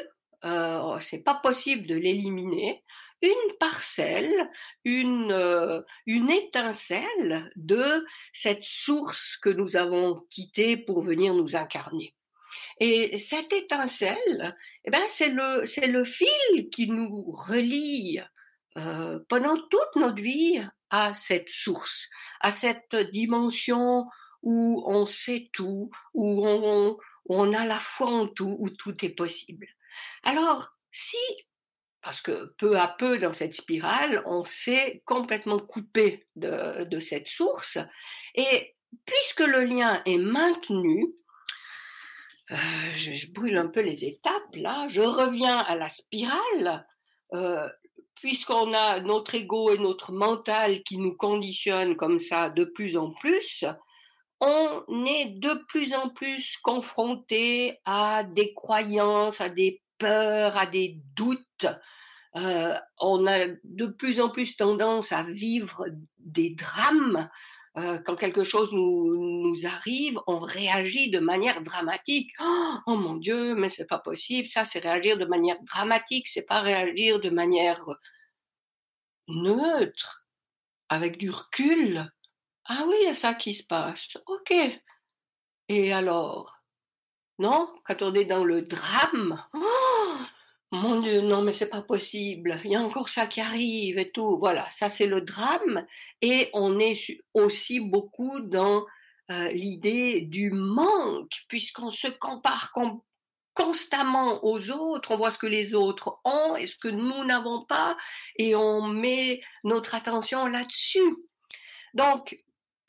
euh, 0.44 1.00
c'est 1.00 1.24
pas 1.24 1.36
possible 1.36 1.88
de 1.88 1.96
l'éliminer, 1.96 2.84
une 3.22 3.58
parcelle, 3.60 4.50
une, 4.86 5.32
euh, 5.32 5.82
une 6.06 6.30
étincelle 6.30 7.52
de 7.56 8.06
cette 8.34 8.64
source 8.64 9.38
que 9.38 9.50
nous 9.50 9.76
avons 9.76 10.26
quittée 10.30 10.78
pour 10.78 11.04
venir 11.04 11.34
nous 11.34 11.56
incarner. 11.56 12.16
Et 12.80 13.18
cette 13.18 13.52
étincelle, 13.52 14.56
eh 14.86 14.90
ben, 14.90 15.02
c'est 15.10 15.30
le, 15.30 15.66
c'est 15.66 15.88
le 15.88 16.04
fil 16.06 16.70
qui 16.72 16.88
nous 16.88 17.30
relie 17.30 18.22
euh, 18.78 19.20
pendant 19.28 19.58
toute 19.70 19.96
notre 19.96 20.22
vie 20.22 20.62
à 20.90 21.14
cette 21.14 21.50
source, 21.50 22.08
à 22.40 22.52
cette 22.52 22.96
dimension 23.12 24.06
où 24.42 24.84
on 24.86 25.06
sait 25.06 25.50
tout, 25.54 25.92
où 26.14 26.48
on, 26.48 26.98
on 27.26 27.54
a 27.54 27.66
la 27.66 27.80
foi 27.80 28.08
en 28.08 28.28
tout, 28.28 28.56
où 28.60 28.70
tout 28.70 29.04
est 29.06 29.10
possible. 29.10 29.68
Alors, 30.24 30.74
si 30.92 31.18
parce 32.02 32.22
que 32.22 32.54
peu 32.58 32.80
à 32.80 32.88
peu 32.88 33.20
dans 33.20 33.34
cette 33.34 33.54
spirale, 33.54 34.22
on 34.26 34.44
s'est 34.44 35.04
complètement 35.06 35.60
coupé 35.60 36.22
de, 36.36 37.00
cette 37.00 37.28
source. 37.28 37.78
Et 38.36 38.76
puisque 39.06 39.42
le 39.42 39.64
lien 39.64 40.02
est 40.06 40.18
maintenu, 40.18 41.14
euh, 42.52 42.56
je, 42.96 43.32
brûle 43.32 43.58
un 43.58 43.68
peu 43.68 43.82
les 43.82 44.06
étapes 44.06 44.56
là, 44.56 44.88
je 44.88 45.02
reviens 45.02 45.58
à 45.58 45.76
la 45.76 45.90
spirale. 45.90 46.88
Euh, 47.34 47.68
puisqu'on 48.16 48.74
a 48.74 49.00
notre 49.00 49.36
ego 49.36 49.72
et 49.72 49.78
notre 49.78 50.12
mental 50.12 50.84
qui 50.84 50.98
nous 50.98 51.16
conditionnent 51.16 51.96
comme 51.96 52.20
ça 52.20 52.50
de 52.50 52.66
plus 52.66 52.98
en 52.98 53.12
plus, 53.12 53.64
on 54.42 55.06
est 55.06 55.40
de 55.40 55.54
plus 55.68 55.94
en 55.94 56.10
plus 56.10 56.58
confronté 56.64 57.80
à 57.86 58.24
des 58.24 58.54
croyances, 58.54 59.42
à 59.42 59.50
des 59.50 59.82
peur, 60.00 60.58
à 60.58 60.66
des 60.66 61.00
doutes. 61.16 61.68
Euh, 62.36 62.76
on 63.00 63.28
a 63.28 63.48
de 63.64 63.86
plus 63.86 64.20
en 64.20 64.30
plus 64.30 64.56
tendance 64.56 65.12
à 65.12 65.24
vivre 65.24 65.86
des 66.18 66.52
drames. 66.52 67.30
Euh, 67.78 68.00
quand 68.00 68.16
quelque 68.16 68.44
chose 68.44 68.72
nous, 68.74 69.44
nous, 69.44 69.68
arrive, 69.68 70.20
on 70.26 70.40
réagit 70.40 71.12
de 71.12 71.20
manière 71.20 71.62
dramatique. 71.62 72.32
Oh, 72.40 72.74
oh 72.88 72.96
mon 72.96 73.16
Dieu, 73.16 73.56
mais 73.56 73.70
c'est 73.70 73.86
pas 73.86 74.00
possible. 74.00 74.48
Ça, 74.48 74.66
c'est 74.66 74.80
réagir 74.80 75.18
de 75.18 75.26
manière 75.26 75.62
dramatique. 75.64 76.28
C'est 76.28 76.46
pas 76.46 76.62
réagir 76.62 77.20
de 77.20 77.30
manière 77.30 77.86
neutre, 79.28 80.28
avec 80.90 81.18
du 81.18 81.30
recul. 81.30 82.10
Ah 82.72 82.86
oui, 82.88 82.96
il 83.02 83.06
y 83.06 83.10
a 83.10 83.16
ça 83.16 83.34
qui 83.34 83.56
se 83.56 83.64
passe. 83.64 84.16
Ok. 84.28 84.54
Et 85.70 85.92
alors? 85.92 86.60
Non, 87.40 87.68
quand 87.84 88.04
on 88.04 88.14
est 88.14 88.26
dans 88.26 88.44
le 88.44 88.62
drame, 88.62 89.44
oh, 89.56 90.16
mon 90.72 91.00
Dieu, 91.02 91.22
non, 91.22 91.42
mais 91.42 91.54
c'est 91.54 91.70
pas 91.70 91.82
possible. 91.82 92.62
Il 92.64 92.72
y 92.72 92.76
a 92.76 92.82
encore 92.82 93.10
ça 93.10 93.26
qui 93.26 93.42
arrive 93.42 93.98
et 93.98 94.12
tout. 94.12 94.38
Voilà, 94.38 94.70
ça 94.70 94.88
c'est 94.88 95.08
le 95.08 95.22
drame. 95.22 95.84
Et 96.22 96.52
on 96.54 96.80
est 96.80 96.96
aussi 97.34 97.80
beaucoup 97.80 98.40
dans 98.40 98.86
euh, 99.32 99.50
l'idée 99.50 100.22
du 100.22 100.52
manque, 100.52 101.46
puisqu'on 101.48 101.90
se 101.90 102.08
compare 102.08 102.72
constamment 103.56 104.46
aux 104.46 104.70
autres, 104.70 105.12
on 105.12 105.18
voit 105.18 105.32
ce 105.32 105.40
que 105.40 105.48
les 105.48 105.74
autres 105.74 106.20
ont 106.24 106.56
et 106.56 106.68
ce 106.68 106.78
que 106.78 106.88
nous 106.88 107.24
n'avons 107.26 107.66
pas, 107.66 107.98
et 108.38 108.56
on 108.56 108.84
met 108.84 109.42
notre 109.64 109.96
attention 109.96 110.46
là-dessus. 110.46 111.18
Donc, 111.96 112.40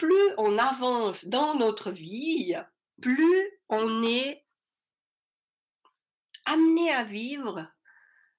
plus 0.01 0.31
on 0.39 0.57
avance 0.57 1.27
dans 1.27 1.55
notre 1.55 1.91
vie, 1.91 2.55
plus 3.03 3.51
on 3.69 4.03
est 4.03 4.47
amené 6.47 6.91
à 6.91 7.05
vivre 7.05 7.71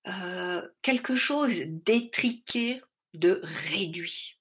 euh, 0.07 0.67
quelque 0.81 1.15
chose 1.15 1.53
d'étriqué, 1.67 2.81
de 3.13 3.41
réduit. 3.43 4.39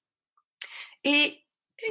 Et 1.05 1.45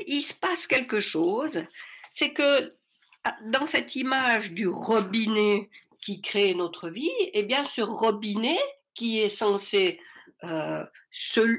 il 0.07 0.24
se 0.24 0.33
passe 0.33 0.65
quelque 0.65 1.00
chose, 1.00 1.63
c'est 2.12 2.33
que 2.33 2.75
ah, 3.24 3.38
dans 3.51 3.67
cette 3.67 3.95
image 3.95 4.53
du 4.53 4.67
robinet 4.67 5.69
qui 6.01 6.21
crée 6.21 6.55
notre 6.55 6.89
vie, 6.89 7.12
eh 7.33 7.43
bien 7.43 7.65
ce 7.65 7.81
robinet 7.81 8.59
qui 8.95 9.19
est 9.19 9.29
censé 9.29 10.00
euh, 10.43 10.83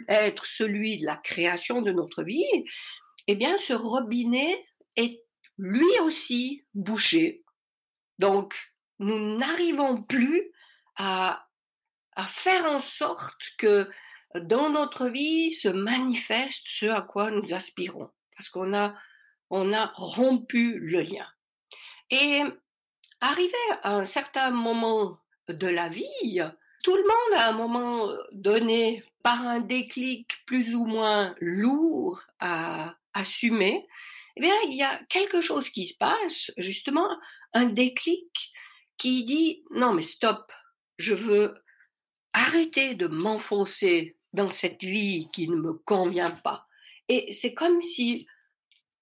être 0.08 0.44
celui 0.44 0.98
de 0.98 1.06
la 1.06 1.16
création 1.16 1.82
de 1.82 1.92
notre 1.92 2.24
vie, 2.24 2.64
eh 3.26 3.34
bien 3.34 3.56
ce 3.58 3.72
robinet 3.72 4.64
est 4.96 5.24
lui 5.58 5.98
aussi 6.02 6.64
bouché. 6.74 7.44
Donc 8.18 8.56
nous 8.98 9.36
n'arrivons 9.38 10.02
plus 10.02 10.52
à, 10.96 11.46
faire 12.28 12.66
en 12.66 12.80
sorte 12.80 13.40
que 13.56 13.88
dans 14.34 14.68
notre 14.68 15.08
vie 15.08 15.52
se 15.52 15.68
manifeste 15.68 16.66
ce 16.66 16.86
à 16.86 17.00
quoi 17.00 17.30
nous 17.30 17.54
aspirons, 17.54 18.10
parce 18.36 18.50
qu'on 18.50 18.74
a, 18.76 18.94
on 19.48 19.72
a 19.72 19.86
rompu 19.94 20.78
le 20.78 21.00
lien. 21.00 21.26
Et 22.10 22.42
arrivé 23.20 23.56
à 23.82 23.94
un 23.94 24.04
certain 24.04 24.50
moment 24.50 25.18
de 25.48 25.66
la 25.66 25.88
vie, 25.88 26.42
tout 26.82 26.94
le 26.94 27.02
monde 27.02 27.40
à 27.40 27.48
un 27.48 27.52
moment 27.52 28.12
donné, 28.32 29.02
par 29.22 29.40
un 29.46 29.60
déclic 29.60 30.44
plus 30.46 30.74
ou 30.74 30.84
moins 30.84 31.34
lourd 31.40 32.20
à 32.38 32.96
assumer, 33.14 33.86
eh 34.36 34.40
bien, 34.40 34.54
il 34.66 34.74
y 34.74 34.82
a 34.82 35.00
quelque 35.08 35.40
chose 35.40 35.68
qui 35.70 35.86
se 35.86 35.96
passe, 35.96 36.50
justement, 36.56 37.08
un 37.52 37.66
déclic 37.66 38.52
qui 38.96 39.24
dit 39.24 39.64
non 39.70 39.94
mais 39.94 40.02
stop, 40.02 40.52
je 40.98 41.14
veux 41.14 41.54
arrêter 42.32 42.94
de 42.94 43.06
m'enfoncer 43.06 44.16
dans 44.32 44.50
cette 44.50 44.82
vie 44.82 45.28
qui 45.32 45.48
ne 45.48 45.56
me 45.56 45.72
convient 45.72 46.30
pas. 46.30 46.66
Et 47.08 47.32
c'est 47.32 47.54
comme 47.54 47.82
si 47.82 48.26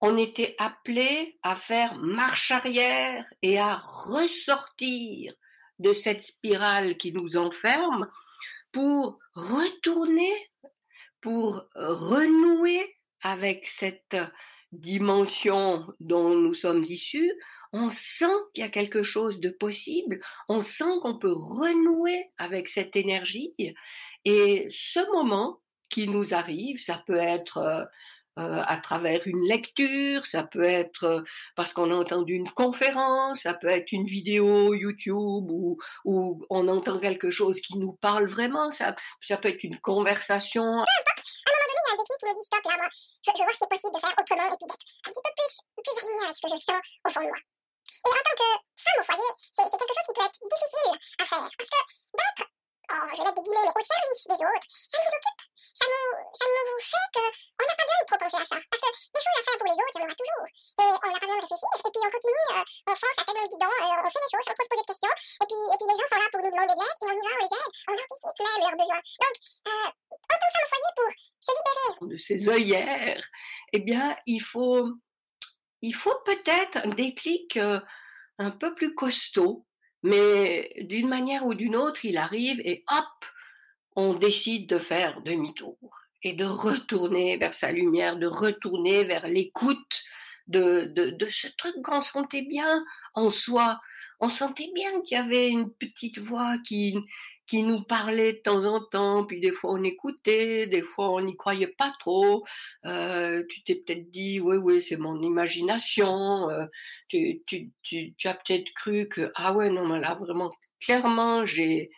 on 0.01 0.17
était 0.17 0.55
appelé 0.59 1.39
à 1.43 1.57
faire 1.57 1.97
marche 1.97 2.51
arrière 2.53 3.27
et 3.43 3.59
à 3.59 3.77
ressortir 3.77 5.35
de 5.79 5.93
cette 5.93 6.23
spirale 6.23 6.97
qui 6.97 7.13
nous 7.13 7.37
enferme 7.37 8.09
pour 8.73 9.19
retourner, 9.35 10.33
pour 11.21 11.69
renouer 11.75 12.98
avec 13.23 13.67
cette 13.67 14.17
dimension 14.73 15.87
dont 16.01 16.31
nous 16.35 16.55
sommes 16.55 16.85
issus, 16.85 17.33
on 17.73 17.91
sent 17.91 18.27
qu'il 18.53 18.63
y 18.63 18.67
a 18.67 18.71
quelque 18.71 19.03
chose 19.03 19.41
de 19.41 19.51
possible, 19.51 20.21
on 20.49 20.61
sent 20.61 21.01
qu'on 21.03 21.19
peut 21.19 21.33
renouer 21.33 22.31
avec 22.37 22.69
cette 22.69 22.97
énergie. 22.97 23.55
Et 24.25 24.67
ce 24.71 25.01
moment 25.13 25.61
qui 25.89 26.07
nous 26.07 26.35
arrive, 26.35 26.83
ça 26.83 27.03
peut 27.07 27.17
être 27.17 27.89
à 28.37 28.77
travers 28.77 29.27
une 29.27 29.49
lecture, 29.49 30.25
ça 30.27 30.45
peut 30.45 30.63
être 30.63 31.25
parce 31.57 31.73
qu'on 31.73 31.91
a 31.91 31.95
entendu 31.95 32.35
une 32.35 32.51
conférence, 32.51 33.41
ça 33.41 33.55
peut 33.55 33.69
être 33.69 33.91
une 33.91 34.07
vidéo 34.07 34.75
YouTube 34.75 35.51
ou, 35.51 35.79
ou 36.05 36.47
on 36.49 36.69
entend 36.69 37.01
quelque 37.01 37.31
chose 37.33 37.61
qui 37.61 37.79
nous 37.79 37.93
parle 37.95 38.29
vraiment, 38.29 38.71
ça 38.71 38.95
peut 39.43 39.49
être 39.49 39.65
une 39.65 39.79
conversation. 39.79 40.85
Me 42.29 42.35
dit 42.35 42.45
stop, 42.45 42.65
là, 42.65 42.77
moi, 42.77 42.89
je, 42.93 43.31
je 43.33 43.43
vois 43.43 43.55
ce 43.55 43.65
qui 43.65 43.69
possible 43.69 43.95
de 43.95 44.01
faire 44.01 44.15
autrement 44.17 44.47
et 44.47 44.57
d'être 44.57 44.79
un 44.79 45.11
petit 45.11 45.25
peu 45.25 45.33
plus, 45.33 45.55
aligné 45.89 46.25
avec 46.25 46.37
ce 46.37 46.43
que 46.45 46.51
je 46.53 46.59
sens 46.61 46.81
au 47.05 47.11
fond 47.11 47.25
de 47.25 47.31
moi. 47.33 47.41
Et 47.41 48.11
en 48.13 48.23
tant 48.23 48.37
que 48.37 48.49
femme 48.77 49.01
au 49.01 49.05
foyer, 49.05 49.31
c'est 49.53 49.65
quelque 49.65 49.95
chose 49.97 50.09
qui 50.09 50.15
peut 50.15 50.29
être 50.29 50.41
difficile 50.45 50.95
à 51.19 51.25
faire 51.25 51.49
parce 51.57 51.71
que 51.73 51.81
d'être, 52.19 52.45
oh, 52.45 53.09
je 53.17 53.21
vais 53.25 53.33
des 53.33 53.43
guillemets, 53.43 53.67
mais 53.67 53.77
au 53.77 53.85
service 53.85 54.23
des 54.29 54.41
autres, 54.45 54.69
ça 54.69 54.97
nous 55.01 55.13
occupe 55.17 55.49
ça 55.79 55.87
nous, 55.87 56.11
ça 56.35 56.45
nous 56.51 56.81
fait 56.83 57.09
qu'on 57.15 57.63
n'a 57.63 57.75
pas 57.79 57.87
besoin 57.87 58.03
de 58.03 58.09
trop 58.11 58.19
penser 58.19 58.39
à 58.43 58.47
ça. 58.51 58.59
Parce 58.59 58.83
que 58.83 58.91
des 58.91 59.23
choses 59.23 59.39
à 59.39 59.43
faire 59.47 59.59
pour 59.59 59.69
les 59.71 59.79
autres, 59.79 59.95
il 59.95 59.99
y 59.99 60.03
en 60.03 60.07
aura 60.11 60.19
toujours. 60.19 60.47
Et 60.49 60.89
on 60.91 61.09
n'a 61.09 61.19
pas 61.19 61.27
besoin 61.29 61.39
de 61.39 61.45
réfléchir. 61.47 61.71
Et 61.79 61.91
puis 61.95 62.03
on 62.03 62.11
continue, 62.19 62.47
euh, 62.51 62.65
on 62.91 62.95
fonce 62.99 63.19
la 63.19 63.25
tête 63.29 63.39
dans 63.39 63.75
le 63.79 63.87
on 63.95 64.11
fait 64.11 64.25
les 64.27 64.33
choses 64.35 64.47
sans 64.49 64.59
se 64.59 64.69
poser 64.69 64.83
de 64.83 64.91
questions. 64.91 65.15
Et 65.39 65.47
puis, 65.47 65.61
et 65.71 65.77
puis 65.79 65.87
les 65.87 65.97
gens 65.99 66.09
sont 66.11 66.19
là 66.19 66.29
pour 66.35 66.41
nous 66.43 66.51
demander 66.51 66.75
de 66.75 66.83
et 66.83 67.07
on 67.07 67.15
y 67.15 67.23
va, 67.23 67.31
on 67.31 67.43
les 67.47 67.55
aide, 67.55 67.73
on 67.87 67.95
anticipe 67.95 68.39
même 68.43 68.63
leurs 68.67 68.79
besoins. 68.83 69.03
Donc, 69.23 69.35
autant 70.19 70.51
faire 70.51 70.67
au 70.67 70.71
foyer 70.75 70.91
pour 70.99 71.11
se 71.47 71.53
libérer. 71.55 71.78
De 72.09 72.17
ces 72.17 72.49
œillères, 72.49 73.29
eh 73.73 73.81
bien, 73.81 74.17
il 74.27 74.41
faut, 74.41 74.89
il 75.83 75.95
faut 75.95 76.19
peut-être 76.25 76.79
un 76.85 76.95
déclic 76.95 77.57
euh, 77.57 77.81
un 78.39 78.51
peu 78.51 78.75
plus 78.75 78.95
costaud, 78.95 79.67
mais 80.03 80.71
d'une 80.81 81.09
manière 81.09 81.47
ou 81.47 81.55
d'une 81.55 81.77
autre, 81.77 82.05
il 82.05 82.17
arrive 82.17 82.61
et 82.65 82.85
hop, 82.91 83.25
on 83.97 84.15
décide 84.15 84.69
de 84.69 84.79
faire 84.79 85.23
demi-tour 85.23 85.79
et 86.23 86.33
de 86.33 86.45
retourner 86.45 87.37
vers 87.37 87.55
sa 87.55 87.73
lumière, 87.73 88.17
de 88.17 88.27
retourner 88.27 89.05
vers 89.05 89.29
l'écoute 89.29 90.05
de, 90.47 90.85
de, 90.95 91.31
ce 91.31 91.47
truc 91.57 91.75
qu'on 91.83 92.01
sentait 92.01 92.43
bien 92.43 92.85
en 93.15 93.31
soi. 93.31 93.79
On 94.21 94.29
sentait 94.29 94.71
bien 94.75 95.03
qu'il 95.03 95.17
y 95.17 95.21
avait 95.21 95.49
une 95.49 95.73
petite 95.73 96.19
voix 96.19 96.57
qui, 96.67 96.97
qui 97.49 97.63
nous 97.63 97.83
parlait 97.83 98.35
de 98.35 98.39
temps 98.39 98.65
en 98.67 98.81
temps, 98.85 99.25
puis 99.25 99.41
des 99.41 99.53
fois 99.53 99.73
on 99.73 99.83
écoutait, 99.83 100.67
des 100.67 100.83
fois 100.83 101.11
on 101.11 101.21
n'y 101.23 101.35
croyait 101.37 101.75
pas 101.79 101.93
trop. 101.99 102.45
Euh, 102.85 103.43
tu 103.49 103.65
t'es 103.65 103.77
peut-être 103.77 104.11
dit, 104.11 104.39
oui, 104.41 104.57
oui, 104.57 104.83
c'est 104.83 104.99
mon 104.99 105.21
imagination. 105.23 106.51
Euh, 106.51 106.67
tu, 107.09 107.43
as 108.25 108.35
peut-être 108.35 108.73
cru 108.75 109.09
que, 109.09 109.33
ah 109.35 109.55
ouais, 109.55 109.71
non, 109.71 109.87
mais 109.89 109.99
là, 109.99 110.15
vraiment, 110.15 110.53
clairement, 110.81 111.47
j'ai, 111.47 111.91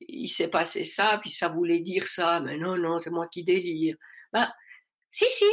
il 0.00 0.28
s'est 0.28 0.48
passé 0.48 0.84
ça, 0.84 1.18
puis 1.20 1.30
ça 1.30 1.48
voulait 1.48 1.80
dire 1.80 2.08
ça, 2.08 2.40
mais 2.40 2.56
non, 2.56 2.78
non, 2.78 2.98
c'est 2.98 3.10
moi 3.10 3.28
qui 3.28 3.44
délire. 3.44 3.96
Ben, 4.32 4.50
si, 5.10 5.26
si, 5.30 5.44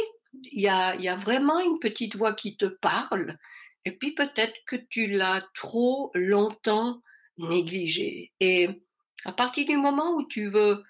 il 0.50 0.62
y 0.62 0.68
a, 0.68 0.96
y 0.96 1.08
a 1.08 1.16
vraiment 1.16 1.60
une 1.60 1.78
petite 1.78 2.16
voix 2.16 2.32
qui 2.32 2.56
te 2.56 2.66
parle, 2.66 3.36
et 3.84 3.92
puis 3.92 4.14
peut-être 4.14 4.54
que 4.66 4.76
tu 4.76 5.08
l'as 5.08 5.46
trop 5.54 6.10
longtemps 6.14 7.02
négligée. 7.36 8.32
Et 8.40 8.68
à 9.24 9.32
partir 9.32 9.66
du 9.66 9.76
moment 9.76 10.14
où 10.16 10.26
tu 10.26 10.48
veux 10.50 10.84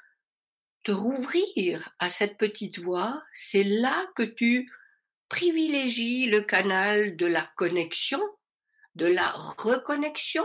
te 0.85 0.92
rouvrir 0.92 1.95
à 1.99 2.11
cette 2.11 2.38
petite 2.38 2.79
voix, 2.79 3.23
c'est 3.33 3.64
là 3.64 4.07
que 4.16 4.23
tu 4.23 4.71
privilégies 5.29 6.27
le 6.27 6.40
canal 6.40 7.16
de 7.16 7.27
la 7.27 7.49
connexion, 7.57 8.23
de 8.95 9.07
la 9.07 9.31
reconnexion, 9.31 10.45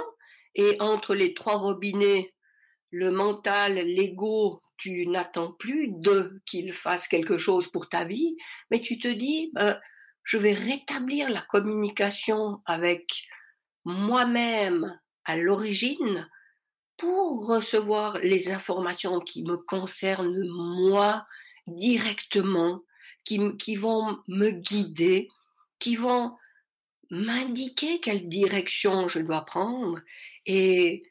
et 0.56 0.78
entre 0.80 1.16
les 1.16 1.34
trois 1.34 1.58
robinets 1.58 2.34
le 2.92 3.12
mental, 3.12 3.76
l'ego, 3.76 4.62
tu 4.78 5.06
n'attends 5.08 5.52
plus 5.52 5.90
de 5.90 6.42
qu'il 6.46 6.74
fasse 6.74 7.08
quelque 7.08 7.38
chose 7.38 7.68
pour 7.68 7.90
ta 7.90 8.06
vie, 8.06 8.38
mais 8.72 8.80
tu 8.80 8.98
te 8.98 9.08
dis, 9.08 9.52
ben, 9.54 9.80
je 10.24 10.38
vais 10.38 10.54
rétablir 10.54 11.30
la 11.30 11.42
communication 11.42 12.62
avec 12.66 13.28
moi-même 13.86 15.00
à 15.26 15.38
l'origine 15.38 16.30
pour 16.98 17.48
recevoir 17.48 18.20
les 18.20 18.50
informations 18.50 19.20
qui 19.20 19.44
me 19.44 19.58
concernent 19.58 20.48
moi 20.50 21.26
directement, 21.68 22.84
qui, 23.24 23.76
vont 23.76 24.18
me 24.28 24.52
guider, 24.52 25.28
qui 25.80 25.96
vont 25.96 26.36
m'indiquer 27.10 28.00
quelle 28.00 28.28
direction 28.30 29.08
je 29.08 29.20
dois 29.20 29.46
prendre. 29.46 30.00
Et 30.46 31.02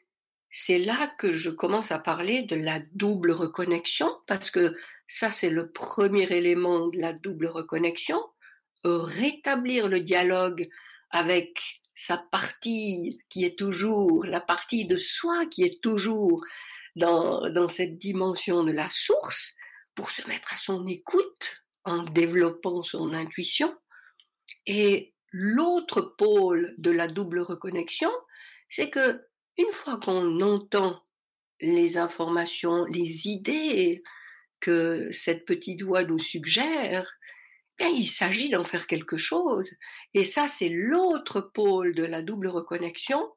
c'est 0.49 0.79
là 0.79 1.13
que 1.19 1.33
je 1.33 1.49
commence 1.49 1.91
à 1.91 1.99
parler 1.99 2.41
de 2.41 2.55
la 2.55 2.79
double 2.93 3.31
reconnexion, 3.31 4.11
parce 4.25 4.51
que 4.51 4.75
ça, 5.07 5.31
c'est 5.31 5.49
le 5.49 5.71
premier 5.71 6.23
élément 6.23 6.87
de 6.87 6.99
la 6.99 7.13
double 7.13 7.47
reconnexion, 7.47 8.19
rétablir 8.83 9.87
le 9.87 9.99
dialogue 9.99 10.69
avec 11.11 11.81
sa 11.99 12.17
partie 12.17 13.19
qui 13.27 13.43
est 13.43 13.57
toujours, 13.57 14.23
la 14.23 14.39
partie 14.39 14.85
de 14.85 14.95
soi 14.95 15.47
qui 15.47 15.63
est 15.63 15.81
toujours 15.81 16.45
dans, 16.95 17.49
dans 17.49 17.67
cette 17.67 17.97
dimension 17.97 18.63
de 18.63 18.71
la 18.71 18.87
source, 18.91 19.55
pour 19.95 20.11
se 20.11 20.25
mettre 20.27 20.53
à 20.53 20.57
son 20.57 20.85
écoute 20.85 21.63
en 21.85 22.03
développant 22.03 22.83
son 22.83 23.15
intuition. 23.15 23.75
Et 24.67 25.15
l'autre 25.31 26.01
pôle 26.01 26.75
de 26.77 26.91
la 26.91 27.07
double 27.07 27.39
reconnexion, 27.39 28.11
c'est 28.69 28.91
que 28.91 29.19
une 29.57 29.73
fois 29.73 29.99
qu'on 29.99 30.39
entend 30.41 31.01
les 31.59 31.97
informations, 31.97 32.85
les 32.85 33.27
idées 33.27 34.03
que 34.59 35.09
cette 35.11 35.45
petite 35.45 35.81
voix 35.81 36.03
nous 36.03 36.19
suggère, 36.19 37.11
bien, 37.77 37.89
il 37.89 38.07
s'agit 38.07 38.49
d'en 38.49 38.65
faire 38.65 38.87
quelque 38.87 39.17
chose. 39.17 39.69
Et 40.13 40.25
ça, 40.25 40.47
c'est 40.47 40.69
l'autre 40.69 41.41
pôle 41.41 41.93
de 41.93 42.03
la 42.03 42.21
double 42.21 42.47
reconnexion 42.47 43.31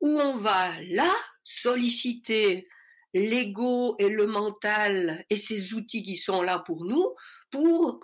où 0.00 0.20
on 0.20 0.36
va 0.36 0.80
là 0.82 1.12
solliciter 1.44 2.68
l'ego 3.14 3.96
et 3.98 4.08
le 4.08 4.26
mental 4.26 5.24
et 5.30 5.36
ces 5.36 5.74
outils 5.74 6.02
qui 6.02 6.16
sont 6.16 6.42
là 6.42 6.58
pour 6.58 6.84
nous 6.84 7.14
pour 7.50 8.00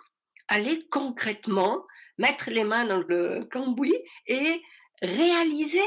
aller 0.49 0.87
concrètement 0.91 1.85
mettre 2.19 2.51
les 2.51 2.65
mains 2.65 2.87
dans 2.87 3.03
le 3.07 3.45
cambouis 3.51 3.97
et 4.27 4.63
réaliser 5.03 5.85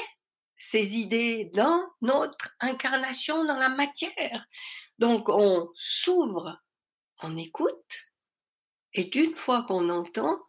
ces 0.58 0.96
idées 0.96 1.52
dans 1.54 1.84
notre 2.02 2.56
incarnation 2.60 3.46
dans 3.46 3.58
la 3.58 3.70
matière. 3.70 4.46
Donc 5.00 5.30
on 5.30 5.70
s'ouvre, 5.76 6.62
on 7.22 7.38
écoute, 7.38 8.06
et 8.96 9.06
d'une 9.06 9.36
fois 9.36 9.64
qu'on 9.64 9.90
entend, 9.90 10.40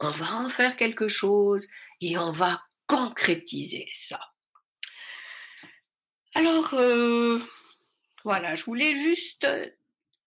on 0.00 0.10
va 0.10 0.36
en 0.36 0.48
faire 0.48 0.76
quelque 0.76 1.08
chose 1.08 1.66
et 2.00 2.16
on 2.18 2.32
va 2.32 2.62
concrétiser 2.86 3.88
ça. 3.92 4.20
Alors, 6.34 6.74
euh, 6.74 7.38
voilà, 8.24 8.54
je 8.54 8.64
voulais 8.64 8.96
juste 8.96 9.44
euh, 9.44 9.66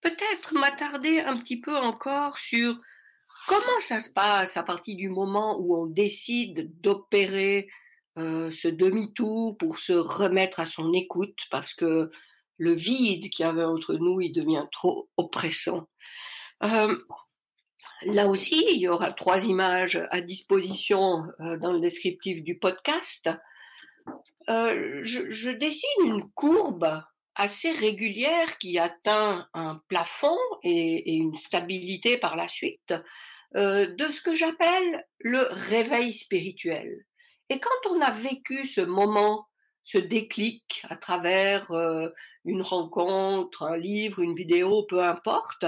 peut-être 0.01 0.53
m'attarder 0.53 1.19
un 1.19 1.37
petit 1.37 1.59
peu 1.59 1.75
encore 1.75 2.37
sur 2.37 2.79
comment 3.47 3.81
ça 3.81 3.99
se 3.99 4.11
passe 4.11 4.55
à 4.55 4.63
partir 4.63 4.95
du 4.95 5.09
moment 5.09 5.57
où 5.59 5.75
on 5.75 5.87
décide 5.87 6.79
d'opérer 6.81 7.69
euh, 8.19 8.51
ce 8.51 8.67
demi-tour 8.67 9.57
pour 9.57 9.79
se 9.79 9.93
remettre 9.93 10.59
à 10.59 10.65
son 10.65 10.93
écoute 10.93 11.47
parce 11.49 11.73
que 11.73 12.11
le 12.57 12.75
vide 12.75 13.31
qu'il 13.31 13.45
y 13.45 13.49
avait 13.49 13.63
entre 13.63 13.95
nous, 13.95 14.21
il 14.21 14.31
devient 14.31 14.67
trop 14.71 15.09
oppressant. 15.17 15.87
Là 18.05 18.27
aussi, 18.27 18.65
il 18.71 18.79
y 18.79 18.87
aura 18.87 19.11
trois 19.11 19.39
images 19.39 20.01
à 20.11 20.21
disposition 20.21 21.23
euh, 21.39 21.57
dans 21.57 21.71
le 21.71 21.79
descriptif 21.79 22.43
du 22.43 22.57
podcast. 22.57 23.29
Je, 24.47 25.29
je, 25.29 25.49
dessine 25.49 26.05
une 26.05 26.29
courbe 26.31 27.01
assez 27.35 27.71
régulière 27.71 28.57
qui 28.57 28.77
atteint 28.77 29.47
un 29.53 29.81
plafond 29.87 30.37
et, 30.63 31.13
une 31.13 31.35
stabilité 31.35 32.17
par 32.17 32.35
la 32.35 32.49
suite 32.49 32.93
de 33.55 34.11
ce 34.11 34.19
que 34.19 34.35
j'appelle 34.35 35.05
le 35.19 35.47
réveil 35.49 36.11
spirituel. 36.11 37.05
Et 37.49 37.59
quand 37.59 37.91
on 37.91 38.01
a 38.01 38.11
vécu 38.11 38.65
ce 38.65 38.81
moment, 38.81 39.47
ce 39.83 39.97
déclic 39.97 40.81
à 40.89 40.95
travers 40.95 41.71
euh, 41.71 42.09
une 42.45 42.61
rencontre, 42.61 43.63
un 43.63 43.77
livre, 43.77 44.19
une 44.19 44.33
vidéo, 44.33 44.83
peu 44.83 45.03
importe, 45.03 45.65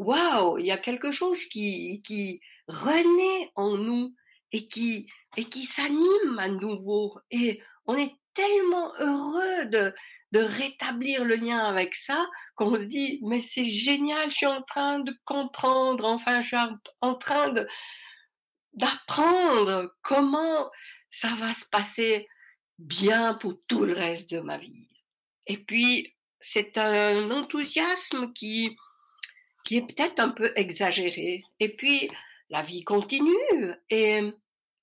waouh, 0.00 0.58
il 0.58 0.66
y 0.66 0.70
a 0.70 0.78
quelque 0.78 1.12
chose 1.12 1.44
qui, 1.44 2.00
qui 2.02 2.40
renaît 2.66 3.50
en 3.54 3.76
nous 3.76 4.14
et 4.50 4.66
qui, 4.66 5.10
et 5.36 5.44
qui 5.44 5.66
s'anime 5.66 6.38
à 6.38 6.48
nouveau. 6.48 7.18
Et 7.30 7.60
on 7.86 7.96
est 7.96 8.14
tellement 8.32 8.94
heureux 8.98 9.66
de, 9.66 9.94
de 10.32 10.38
rétablir 10.38 11.24
le 11.24 11.36
lien 11.36 11.58
avec 11.58 11.94
ça 11.94 12.26
qu'on 12.54 12.76
se 12.76 12.82
dit, 12.82 13.20
mais 13.22 13.42
c'est 13.42 13.64
génial, 13.64 14.30
je 14.30 14.36
suis 14.36 14.46
en 14.46 14.62
train 14.62 15.00
de 15.00 15.14
comprendre, 15.26 16.06
enfin, 16.06 16.40
je 16.40 16.46
suis 16.46 16.56
en 17.02 17.14
train 17.16 17.50
de, 17.50 17.68
d'apprendre 18.72 19.94
comment 20.02 20.70
ça 21.10 21.34
va 21.34 21.52
se 21.52 21.66
passer 21.66 22.26
bien 22.78 23.34
pour 23.34 23.60
tout 23.66 23.84
le 23.84 23.92
reste 23.92 24.30
de 24.30 24.40
ma 24.40 24.56
vie. 24.56 24.88
Et 25.46 25.58
puis, 25.58 26.16
c'est 26.40 26.78
un 26.78 27.30
enthousiasme 27.30 28.32
qui, 28.32 28.76
qui 29.64 29.76
est 29.78 29.86
peut-être 29.86 30.20
un 30.20 30.30
peu 30.30 30.52
exagéré. 30.56 31.44
Et 31.58 31.68
puis, 31.68 32.10
la 32.50 32.62
vie 32.62 32.84
continue. 32.84 33.74
Et 33.88 34.20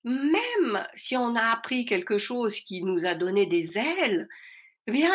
même 0.04 0.86
si 0.96 1.16
on 1.16 1.34
a 1.34 1.52
appris 1.52 1.84
quelque 1.84 2.18
chose 2.18 2.60
qui 2.60 2.82
nous 2.82 3.04
a 3.04 3.14
donné 3.14 3.46
des 3.46 3.78
ailes, 3.78 4.28
eh 4.86 4.92
bien, 4.92 5.12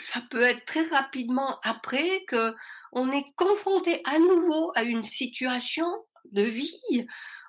ça 0.00 0.22
peut 0.30 0.42
être 0.42 0.64
très 0.64 0.86
rapidement 0.86 1.58
après 1.62 2.24
que 2.26 2.54
on 2.92 3.12
est 3.12 3.26
confronté 3.36 4.00
à 4.04 4.18
nouveau 4.18 4.72
à 4.74 4.82
une 4.82 5.04
situation 5.04 5.86
de 6.32 6.42
vie 6.42 7.06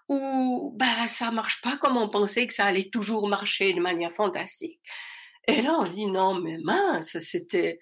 où 0.10 0.76
bah 0.78 1.08
ça 1.08 1.32
marche 1.32 1.62
pas 1.62 1.78
comme 1.78 1.98
on 1.98 2.10
pensait 2.10 2.48
que 2.48 2.54
ça 2.54 2.66
allait 2.66 2.90
toujours 2.90 3.28
marcher 3.28 3.74
de 3.74 3.80
manière 3.80 4.14
fantastique. 4.14 4.82
Et 5.48 5.62
là 5.62 5.78
on 5.80 5.84
dit 5.86 6.08
non 6.08 6.40
mais 6.40 6.58
mince 6.64 7.18
c'était 7.20 7.80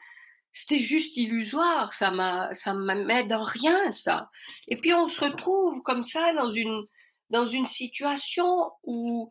c'était 0.54 0.80
juste 0.80 1.18
illusoire 1.18 1.94
ça 1.94 2.12
m'a 2.12 2.54
ça 2.54 2.74
m'aide 2.74 3.34
en 3.34 3.44
rien 3.44 3.92
ça. 3.92 4.30
Et 4.68 4.78
puis 4.78 4.94
on 4.94 5.10
se 5.10 5.24
retrouve 5.24 5.82
comme 5.84 6.04
ça 6.04 6.34
dans 6.34 6.52
une 6.52 6.86
dans 7.30 7.48
une 7.48 7.68
situation 7.68 8.72
où 8.84 9.30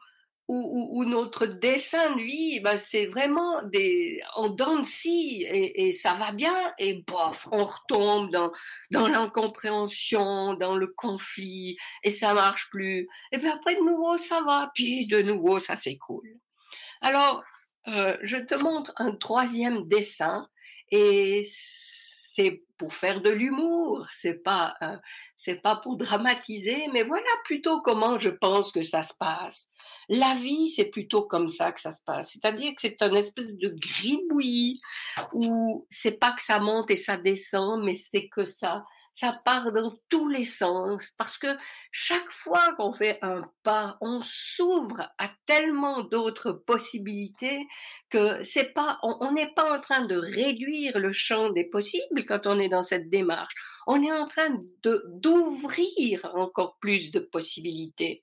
où, 0.48 1.04
notre 1.04 1.46
dessin, 1.46 2.14
lui, 2.16 2.60
ben, 2.60 2.78
c'est 2.78 3.06
vraiment 3.06 3.62
des, 3.62 4.20
de 4.36 4.84
scie 4.84 5.42
et, 5.48 5.86
et, 5.86 5.92
ça 5.92 6.14
va 6.14 6.32
bien 6.32 6.54
et 6.78 7.02
bof, 7.06 7.48
on 7.52 7.64
retombe 7.64 8.30
dans, 8.30 8.52
dans 8.90 9.08
l'incompréhension, 9.08 10.54
dans 10.54 10.76
le 10.76 10.88
conflit 10.88 11.76
et 12.02 12.10
ça 12.10 12.34
marche 12.34 12.68
plus. 12.70 13.08
Et 13.30 13.38
puis 13.38 13.48
après, 13.48 13.76
de 13.76 13.80
nouveau, 13.80 14.18
ça 14.18 14.42
va, 14.42 14.70
puis 14.74 15.06
de 15.06 15.22
nouveau, 15.22 15.58
ça 15.58 15.76
s'écroule. 15.76 16.38
Alors, 17.00 17.42
euh, 17.88 18.16
je 18.22 18.36
te 18.36 18.54
montre 18.54 18.92
un 18.96 19.12
troisième 19.12 19.88
dessin 19.88 20.48
et 20.92 21.42
c'est 21.44 22.62
pour 22.78 22.94
faire 22.94 23.20
de 23.20 23.30
l'humour, 23.30 24.06
c'est 24.12 24.42
pas 24.42 24.74
euh, 24.82 24.96
c'est 25.36 25.56
pas 25.56 25.76
pour 25.76 25.96
dramatiser, 25.96 26.88
mais 26.92 27.02
voilà 27.02 27.26
plutôt 27.44 27.80
comment 27.80 28.18
je 28.18 28.30
pense 28.30 28.70
que 28.70 28.82
ça 28.82 29.02
se 29.02 29.14
passe. 29.18 29.66
La 30.08 30.36
vie, 30.36 30.70
c'est 30.70 30.90
plutôt 30.90 31.22
comme 31.22 31.50
ça 31.50 31.72
que 31.72 31.80
ça 31.80 31.92
se 31.92 32.02
passe. 32.04 32.32
C'est-à-dire 32.32 32.72
que 32.72 32.82
c'est 32.82 33.02
un 33.02 33.14
espèce 33.14 33.56
de 33.56 33.70
gribouillis 33.70 34.80
où 35.32 35.86
c'est 35.90 36.18
pas 36.18 36.32
que 36.32 36.42
ça 36.42 36.58
monte 36.60 36.90
et 36.90 36.96
ça 36.96 37.16
descend, 37.16 37.82
mais 37.82 37.94
c'est 37.94 38.28
que 38.28 38.44
ça, 38.44 38.84
ça 39.22 39.40
part 39.44 39.70
dans 39.70 39.94
tous 40.08 40.26
les 40.26 40.44
sens 40.44 41.12
parce 41.16 41.38
que 41.38 41.46
chaque 41.92 42.28
fois 42.28 42.74
qu'on 42.76 42.92
fait 42.92 43.20
un 43.22 43.48
pas, 43.62 43.96
on 44.00 44.20
s'ouvre 44.20 45.12
à 45.16 45.30
tellement 45.46 46.02
d'autres 46.02 46.50
possibilités 46.50 47.68
que 48.10 48.42
c'est 48.42 48.72
pas, 48.72 48.98
on 49.04 49.30
n'est 49.30 49.52
pas 49.54 49.76
en 49.76 49.80
train 49.80 50.04
de 50.06 50.16
réduire 50.16 50.98
le 50.98 51.12
champ 51.12 51.50
des 51.50 51.62
possibles 51.62 52.24
quand 52.24 52.48
on 52.48 52.58
est 52.58 52.68
dans 52.68 52.82
cette 52.82 53.10
démarche. 53.10 53.54
On 53.86 54.02
est 54.02 54.10
en 54.10 54.26
train 54.26 54.58
de 54.82 55.04
d'ouvrir 55.06 56.28
encore 56.34 56.76
plus 56.80 57.12
de 57.12 57.20
possibilités. 57.20 58.22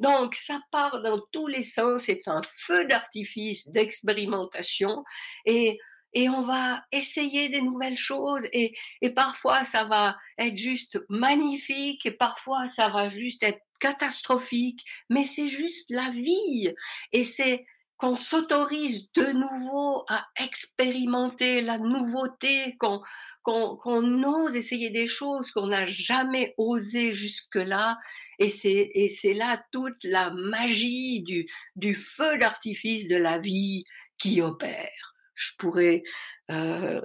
Donc 0.00 0.34
ça 0.34 0.60
part 0.72 1.00
dans 1.00 1.20
tous 1.30 1.46
les 1.46 1.62
sens, 1.62 2.06
c'est 2.06 2.22
un 2.26 2.40
feu 2.56 2.88
d'artifice 2.88 3.68
d'expérimentation 3.68 5.04
et 5.46 5.78
et 6.12 6.28
on 6.28 6.42
va 6.42 6.84
essayer 6.92 7.48
des 7.48 7.62
nouvelles 7.62 7.96
choses 7.96 8.46
et, 8.52 8.74
et 9.00 9.10
parfois 9.10 9.64
ça 9.64 9.84
va 9.84 10.16
être 10.38 10.56
juste 10.56 10.98
magnifique 11.08 12.06
et 12.06 12.10
parfois 12.10 12.68
ça 12.68 12.88
va 12.88 13.08
juste 13.08 13.42
être 13.42 13.60
catastrophique, 13.80 14.84
mais 15.08 15.24
c'est 15.24 15.48
juste 15.48 15.90
la 15.90 16.10
vie 16.10 16.72
et 17.12 17.24
c'est 17.24 17.64
qu'on 17.96 18.16
s'autorise 18.16 19.10
de 19.14 19.26
nouveau 19.26 20.04
à 20.08 20.26
expérimenter 20.42 21.60
la 21.60 21.76
nouveauté, 21.76 22.76
qu'on 22.78 23.02
qu'on 23.42 24.22
ose 24.24 24.56
essayer 24.56 24.88
des 24.88 25.06
choses 25.06 25.50
qu'on 25.50 25.66
n'a 25.66 25.84
jamais 25.84 26.54
osé 26.56 27.12
jusque-là, 27.12 27.98
et 28.38 28.48
c'est 28.48 28.90
et 28.94 29.10
c'est 29.10 29.34
là 29.34 29.62
toute 29.70 30.02
la 30.04 30.30
magie 30.30 31.22
du 31.22 31.46
du 31.76 31.94
feu 31.94 32.38
d'artifice 32.38 33.06
de 33.06 33.16
la 33.16 33.38
vie 33.38 33.84
qui 34.18 34.40
opère 34.40 35.09
je 35.40 35.56
pourrais, 35.56 36.02
euh, 36.50 37.00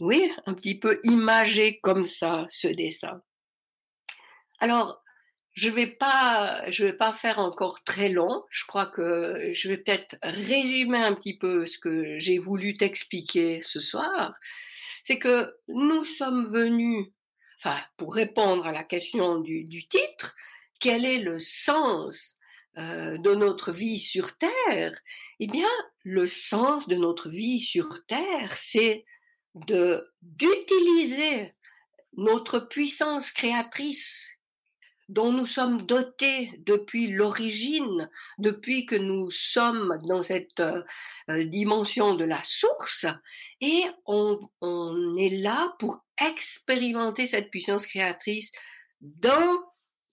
oui, 0.00 0.30
un 0.46 0.54
petit 0.54 0.78
peu 0.78 0.98
imager 1.04 1.78
comme 1.80 2.04
ça 2.04 2.46
ce 2.50 2.66
dessin. 2.66 3.22
Alors, 4.58 5.02
je 5.52 5.70
vais 5.70 5.86
vais 5.86 6.92
pas 6.92 7.12
faire 7.12 7.38
encore 7.38 7.84
très 7.84 8.08
long. 8.08 8.42
Je 8.50 8.64
crois 8.66 8.86
que 8.86 9.52
je 9.52 9.68
vais 9.68 9.76
peut-être 9.76 10.16
résumer 10.22 10.98
un 10.98 11.14
petit 11.14 11.38
peu 11.38 11.64
ce 11.66 11.78
que 11.78 12.18
j'ai 12.18 12.38
voulu 12.38 12.76
t'expliquer 12.76 13.60
ce 13.62 13.78
soir. 13.78 14.34
C'est 15.04 15.20
que 15.20 15.54
nous 15.68 16.04
sommes 16.04 16.52
venus, 16.52 17.06
enfin, 17.60 17.78
pour 17.96 18.14
répondre 18.14 18.66
à 18.66 18.72
la 18.72 18.82
question 18.82 19.38
du, 19.38 19.64
du 19.64 19.86
titre, 19.86 20.34
quel 20.80 21.04
est 21.04 21.20
le 21.20 21.38
sens 21.38 22.36
euh, 22.76 23.16
de 23.18 23.34
notre 23.36 23.70
vie 23.70 24.00
sur 24.00 24.36
Terre, 24.36 24.92
eh 25.38 25.46
bien, 25.46 25.68
le 26.04 26.26
sens 26.26 26.86
de 26.86 26.96
notre 26.96 27.30
vie 27.30 27.60
sur 27.60 28.04
Terre, 28.06 28.56
c'est 28.56 29.04
d'utiliser 30.22 31.54
notre 32.16 32.60
puissance 32.60 33.30
créatrice 33.30 34.34
dont 35.08 35.32
nous 35.32 35.46
sommes 35.46 35.82
dotés 35.82 36.52
depuis 36.58 37.08
l'origine, 37.08 38.08
depuis 38.38 38.86
que 38.86 38.94
nous 38.94 39.30
sommes 39.30 40.00
dans 40.06 40.22
cette 40.22 40.60
euh, 40.60 41.44
dimension 41.44 42.14
de 42.14 42.24
la 42.24 42.42
source, 42.44 43.04
et 43.60 43.82
on, 44.06 44.48
est 45.18 45.36
là 45.42 45.74
pour 45.78 46.04
expérimenter 46.18 47.26
cette 47.26 47.50
puissance 47.50 47.86
créatrice 47.86 48.50
dans 49.00 49.62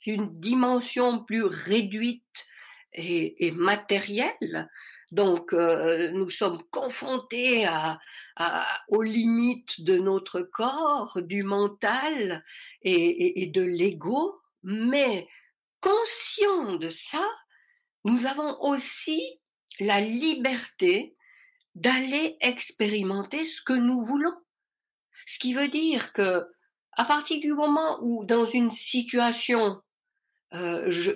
une 0.05 0.33
dimension 0.33 1.23
plus 1.23 1.43
réduite 1.43 2.47
et 2.93 3.53
matérielle 3.55 4.69
Donc, 5.11 5.51
euh, 5.53 6.09
nous 6.11 6.29
sommes 6.29 6.63
confrontés 6.71 7.67
aux 8.87 9.01
limites 9.01 9.81
de 9.81 9.97
notre 9.97 10.41
corps, 10.41 11.21
du 11.21 11.43
mental 11.43 12.45
et, 12.81 13.47
de 13.53 13.61
l'ego, 13.61 14.41
mais 14.63 15.27
conscients 15.81 16.75
de 16.75 16.89
ça, 16.89 17.27
nous 18.05 18.25
avons 18.25 18.59
aussi 18.61 19.21
la 19.79 19.99
liberté 19.99 21.15
d'aller 21.75 22.37
expérimenter 22.39 23.45
ce 23.45 23.61
que 23.61 23.73
nous 23.73 24.03
voulons. 24.05 24.35
Ce 25.25 25.39
qui 25.39 25.53
veut 25.53 25.67
dire 25.67 26.13
que 26.13 26.45
à 26.93 27.05
partir 27.05 27.39
du 27.39 27.53
moment 27.53 27.99
où 28.01 28.25
dans 28.25 28.45
une 28.45 28.71
situation 28.71 29.81
euh, 30.53 30.85
je, 30.89 31.11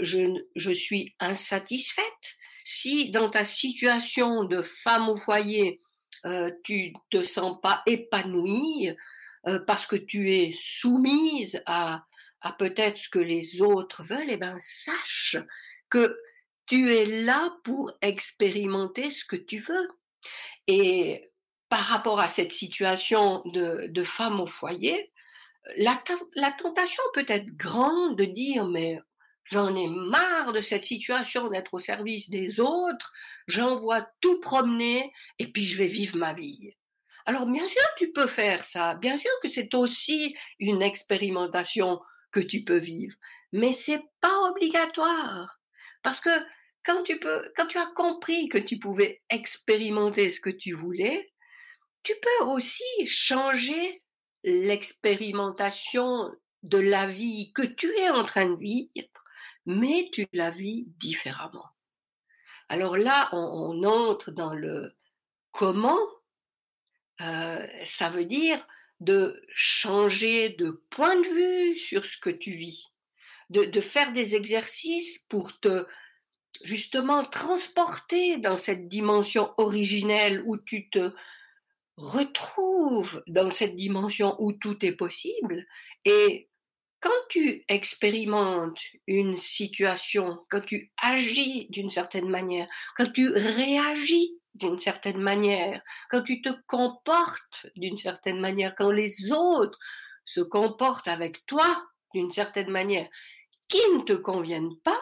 je, 0.55 0.71
suis 0.71 1.13
insatisfaite, 1.19 2.37
si 2.65 3.11
dans 3.11 3.29
ta 3.29 3.45
situation 3.45 4.43
de 4.43 4.61
femme 4.63 5.07
au 5.07 5.15
foyer, 5.15 5.81
euh, 6.25 6.51
tu 6.63 6.93
te 7.11 7.23
sens 7.23 7.57
pas 7.61 7.83
épanouie 7.85 8.91
euh, 9.47 9.59
parce 9.59 9.85
que 9.85 9.95
tu 9.95 10.33
es 10.35 10.51
soumise 10.51 11.61
à, 11.67 12.03
à 12.41 12.51
peut-être 12.53 12.97
ce 12.97 13.09
que 13.09 13.19
les 13.19 13.61
autres 13.61 14.03
veulent, 14.03 14.29
eh 14.29 14.37
ben 14.37 14.57
sache 14.59 15.37
que 15.89 16.19
tu 16.65 16.91
es 16.91 17.05
là 17.05 17.55
pour 17.63 17.93
expérimenter 18.01 19.11
ce 19.11 19.23
que 19.23 19.35
tu 19.35 19.59
veux. 19.59 19.87
Et 20.65 21.29
par 21.69 21.83
rapport 21.83 22.19
à 22.19 22.27
cette 22.27 22.53
situation 22.53 23.43
de, 23.45 23.85
de 23.89 24.03
femme 24.03 24.41
au 24.41 24.47
foyer, 24.47 25.11
la, 25.77 26.01
la 26.33 26.51
tentation 26.51 27.03
peut 27.13 27.25
être 27.27 27.55
grande 27.55 28.17
de 28.17 28.25
dire 28.25 28.65
mais 28.65 28.99
j'en 29.45 29.75
ai 29.75 29.87
marre 29.87 30.53
de 30.53 30.61
cette 30.61 30.85
situation 30.85 31.47
d'être 31.49 31.73
au 31.73 31.79
service 31.79 32.29
des 32.29 32.59
autres, 32.59 33.13
j'envoie 33.47 34.07
tout 34.21 34.39
promener 34.39 35.11
et 35.39 35.47
puis 35.47 35.65
je 35.65 35.77
vais 35.77 35.87
vivre 35.87 36.17
ma 36.17 36.33
vie. 36.33 36.73
Alors 37.25 37.45
bien 37.45 37.67
sûr 37.67 37.83
tu 37.97 38.11
peux 38.11 38.27
faire 38.27 38.63
ça, 38.65 38.95
bien 38.95 39.17
sûr 39.17 39.31
que 39.41 39.49
c'est 39.49 39.73
aussi 39.73 40.35
une 40.59 40.81
expérimentation 40.81 42.01
que 42.31 42.39
tu 42.39 42.63
peux 42.63 42.79
vivre, 42.79 43.15
mais 43.51 43.73
c'est 43.73 44.03
pas 44.19 44.49
obligatoire. 44.49 45.59
Parce 46.03 46.19
que 46.19 46.29
quand 46.85 47.03
tu 47.03 47.19
peux, 47.19 47.51
quand 47.55 47.65
tu 47.65 47.77
as 47.77 47.91
compris 47.95 48.47
que 48.47 48.59
tu 48.59 48.77
pouvais 48.77 49.23
expérimenter 49.29 50.29
ce 50.29 50.39
que 50.39 50.51
tu 50.51 50.73
voulais, 50.73 51.31
tu 52.03 52.13
peux 52.21 52.45
aussi 52.45 52.83
changer 53.07 54.01
l'expérimentation 54.43 56.31
de 56.61 56.77
la 56.77 57.07
vie 57.07 57.51
que 57.53 57.63
tu 57.63 57.91
es 57.97 58.09
en 58.09 58.23
train 58.23 58.45
de 58.45 58.57
vivre, 58.57 58.91
mais 59.65 60.09
tu 60.11 60.27
la 60.33 60.51
vis 60.51 60.85
différemment. 60.99 61.69
Alors 62.69 62.97
là, 62.97 63.29
on, 63.31 63.83
entre 63.83 64.31
dans 64.31 64.53
le 64.53 64.95
comment. 65.51 65.99
Euh, 67.21 67.65
ça 67.85 68.09
veut 68.09 68.25
dire 68.25 68.65
de 68.99 69.41
changer 69.53 70.49
de 70.49 70.83
point 70.89 71.15
de 71.15 71.27
vue 71.27 71.79
sur 71.79 72.05
ce 72.05 72.17
que 72.17 72.29
tu 72.29 72.51
vis, 72.51 72.87
de, 73.49 73.65
de 73.65 73.81
faire 73.81 74.11
des 74.11 74.35
exercices 74.35 75.19
pour 75.29 75.59
te 75.59 75.85
justement 76.63 77.25
transporter 77.25 78.37
dans 78.37 78.57
cette 78.57 78.87
dimension 78.87 79.53
originelle 79.57 80.41
où 80.45 80.57
tu 80.57 80.89
te 80.89 81.13
retrouves 81.97 83.23
dans 83.27 83.49
cette 83.49 83.75
dimension 83.75 84.35
où 84.39 84.53
tout 84.53 84.85
est 84.85 84.93
possible. 84.93 85.65
Et 86.03 86.49
quand 87.01 87.11
tu 87.29 87.63
expérimentes 87.67 88.79
une 89.07 89.37
situation, 89.37 90.39
quand 90.49 90.61
tu 90.61 90.91
agis 91.01 91.67
d'une 91.69 91.89
certaine 91.89 92.29
manière, 92.29 92.67
quand 92.97 93.11
tu 93.11 93.29
réagis 93.29 94.39
d'une 94.53 94.79
certaine 94.79 95.21
manière, 95.21 95.81
quand 96.09 96.23
tu 96.23 96.41
te 96.41 96.49
comportes 96.67 97.67
d'une 97.75 97.97
certaine 97.97 98.39
manière, 98.39 98.75
quand 98.75 98.91
les 98.91 99.31
autres 99.31 99.77
se 100.23 100.41
comportent 100.41 101.07
avec 101.07 101.45
toi 101.45 101.85
d'une 102.13 102.31
certaine 102.31 102.69
manière 102.69 103.07
qui 103.67 103.81
ne 103.93 104.01
te 104.03 104.13
conviennent 104.13 104.77
pas, 104.83 105.01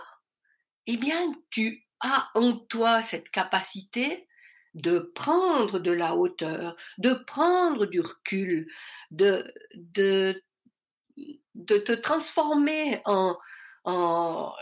eh 0.88 0.98
bien, 0.98 1.34
tu 1.50 1.86
as 2.00 2.30
en 2.36 2.58
toi 2.58 3.02
cette 3.02 3.30
capacité 3.30 4.28
de 4.74 5.12
prendre 5.16 5.80
de 5.80 5.92
la 5.92 6.16
hauteur, 6.16 6.76
de 6.98 7.14
prendre 7.14 7.86
du 7.86 8.02
recul, 8.02 8.68
de, 9.12 9.54
de, 9.76 10.42
de 11.56 11.78
te 11.78 11.92
transformer 11.92 13.02
en, 13.06 13.38
en, 13.86 14.54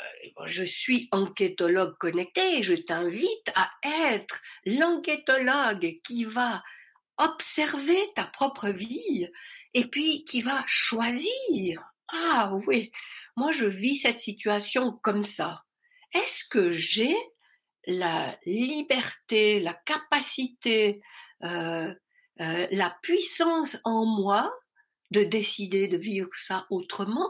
je 0.45 0.63
suis 0.63 1.07
enquêtologue 1.11 1.97
connecté 1.97 2.63
je 2.63 2.75
t'invite 2.75 3.51
à 3.55 3.69
être 4.11 4.41
l'enquêtologue 4.65 5.99
qui 6.03 6.25
va 6.25 6.63
observer 7.17 7.99
ta 8.15 8.23
propre 8.25 8.69
vie 8.69 9.29
et 9.73 9.85
puis 9.85 10.25
qui 10.25 10.41
va 10.41 10.63
choisir. 10.67 11.83
Ah 12.07 12.53
oui, 12.67 12.91
moi 13.37 13.51
je 13.51 13.65
vis 13.65 13.97
cette 13.97 14.19
situation 14.19 14.99
comme 15.03 15.23
ça 15.23 15.63
est-ce 16.13 16.45
que 16.45 16.71
j'ai 16.71 17.15
la 17.87 18.37
liberté, 18.45 19.59
la 19.59 19.73
capacité, 19.73 21.01
euh, 21.43 21.93
euh, 22.41 22.67
la 22.71 22.95
puissance 23.01 23.77
en 23.83 24.05
moi 24.05 24.53
de 25.11 25.23
décider 25.23 25.87
de 25.87 25.97
vivre 25.97 26.29
ça 26.35 26.65
autrement 26.69 27.29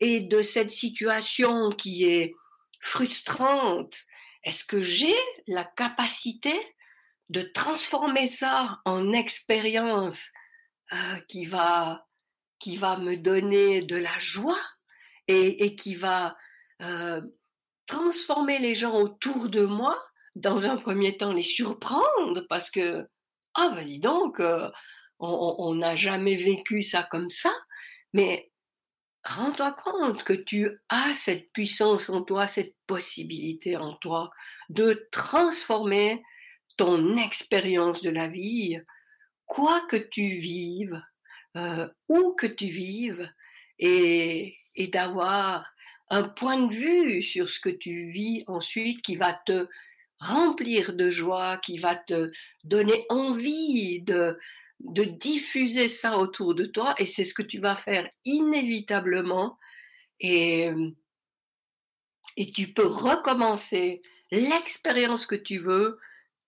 et 0.00 0.20
de 0.20 0.42
cette 0.42 0.70
situation 0.70 1.70
qui 1.70 2.04
est 2.04 2.34
frustrante, 2.80 3.96
est-ce 4.42 4.64
que 4.64 4.80
j'ai 4.80 5.16
la 5.46 5.64
capacité 5.64 6.54
de 7.30 7.42
transformer 7.42 8.26
ça 8.26 8.80
en 8.84 9.12
expérience 9.12 10.30
euh, 10.92 11.16
qui 11.28 11.46
va 11.46 12.06
qui 12.58 12.76
va 12.76 12.96
me 12.96 13.16
donner 13.16 13.82
de 13.82 13.96
la 13.96 14.18
joie 14.20 14.60
et, 15.28 15.76
qui 15.76 15.94
va 15.94 16.36
euh, 16.80 17.20
transformer 17.86 18.58
les 18.58 18.74
gens 18.74 18.94
autour 18.94 19.50
de 19.50 19.64
moi, 19.64 20.02
dans 20.34 20.64
un 20.64 20.76
premier 20.76 21.16
temps 21.16 21.32
les 21.32 21.42
surprendre 21.42 22.46
parce 22.48 22.70
que, 22.70 23.06
ah 23.54 23.70
ben 23.74 23.84
dis 23.84 24.00
donc, 24.00 24.40
euh, 24.40 24.70
on 25.18 25.74
n'a 25.74 25.96
jamais 25.96 26.36
vécu 26.36 26.82
ça 26.82 27.02
comme 27.10 27.30
ça, 27.30 27.52
mais 28.12 28.50
rends-toi 29.24 29.72
compte 29.72 30.22
que 30.22 30.32
tu 30.32 30.70
as 30.88 31.14
cette 31.14 31.50
puissance 31.52 32.10
en 32.10 32.22
toi, 32.22 32.46
cette 32.46 32.76
possibilité 32.86 33.76
en 33.76 33.94
toi 33.94 34.30
de 34.68 35.08
transformer 35.10 36.22
ton 36.76 37.16
expérience 37.16 38.02
de 38.02 38.10
la 38.10 38.28
vie, 38.28 38.78
quoi 39.46 39.80
que 39.88 39.96
tu 39.96 40.38
vives, 40.38 41.02
euh, 41.56 41.88
où 42.08 42.34
que 42.34 42.46
tu 42.46 42.66
vives, 42.66 43.30
et, 43.78 44.56
et 44.76 44.88
d'avoir 44.88 45.72
un 46.10 46.24
point 46.24 46.66
de 46.66 46.74
vue 46.74 47.22
sur 47.22 47.48
ce 47.48 47.58
que 47.60 47.70
tu 47.70 48.10
vis 48.10 48.44
ensuite 48.46 49.02
qui 49.02 49.16
va 49.16 49.32
te 49.32 49.68
remplir 50.18 50.92
de 50.92 51.10
joie, 51.10 51.58
qui 51.58 51.78
va 51.78 51.96
te 51.96 52.30
donner 52.62 53.04
envie 53.08 54.02
de, 54.02 54.38
de 54.84 55.04
diffuser 55.04 55.88
ça 55.88 56.18
autour 56.18 56.54
de 56.54 56.66
toi 56.66 56.94
et 56.98 57.06
c'est 57.06 57.24
ce 57.24 57.34
que 57.34 57.42
tu 57.42 57.58
vas 57.58 57.74
faire 57.74 58.08
inévitablement 58.24 59.58
et, 60.20 60.70
et 62.36 62.52
tu 62.52 62.72
peux 62.72 62.86
recommencer 62.86 64.02
l'expérience 64.30 65.26
que 65.26 65.34
tu 65.34 65.58
veux 65.58 65.98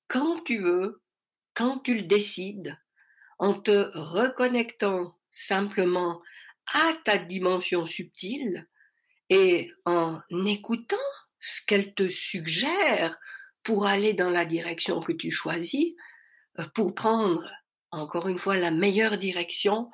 quand 0.09 0.45
tu 0.45 0.59
veux, 0.59 1.03
quand 1.55 1.79
tu 1.81 1.95
le 1.95 2.03
décides, 2.03 2.79
en 3.39 3.55
te 3.55 3.91
reconnectant 3.95 5.19
simplement 5.31 6.23
à 6.73 6.93
ta 7.05 7.19
dimension 7.19 7.87
subtile, 7.87 8.67
et 9.29 9.73
en 9.85 10.21
écoutant 10.47 10.97
ce 11.41 11.61
qu'elle 11.67 11.95
te 11.95 12.09
suggère 12.09 13.19
pour 13.63 13.87
aller 13.87 14.15
dans 14.15 14.31
la 14.31 14.45
direction 14.45 15.01
que 15.01 15.13
tu 15.13 15.31
choisis, 15.31 15.95
euh, 16.59 16.67
pour 16.75 16.95
prendre 16.95 17.49
encore 17.97 18.29
une 18.29 18.39
fois 18.39 18.57
la 18.57 18.71
meilleure 18.71 19.19
direction 19.19 19.91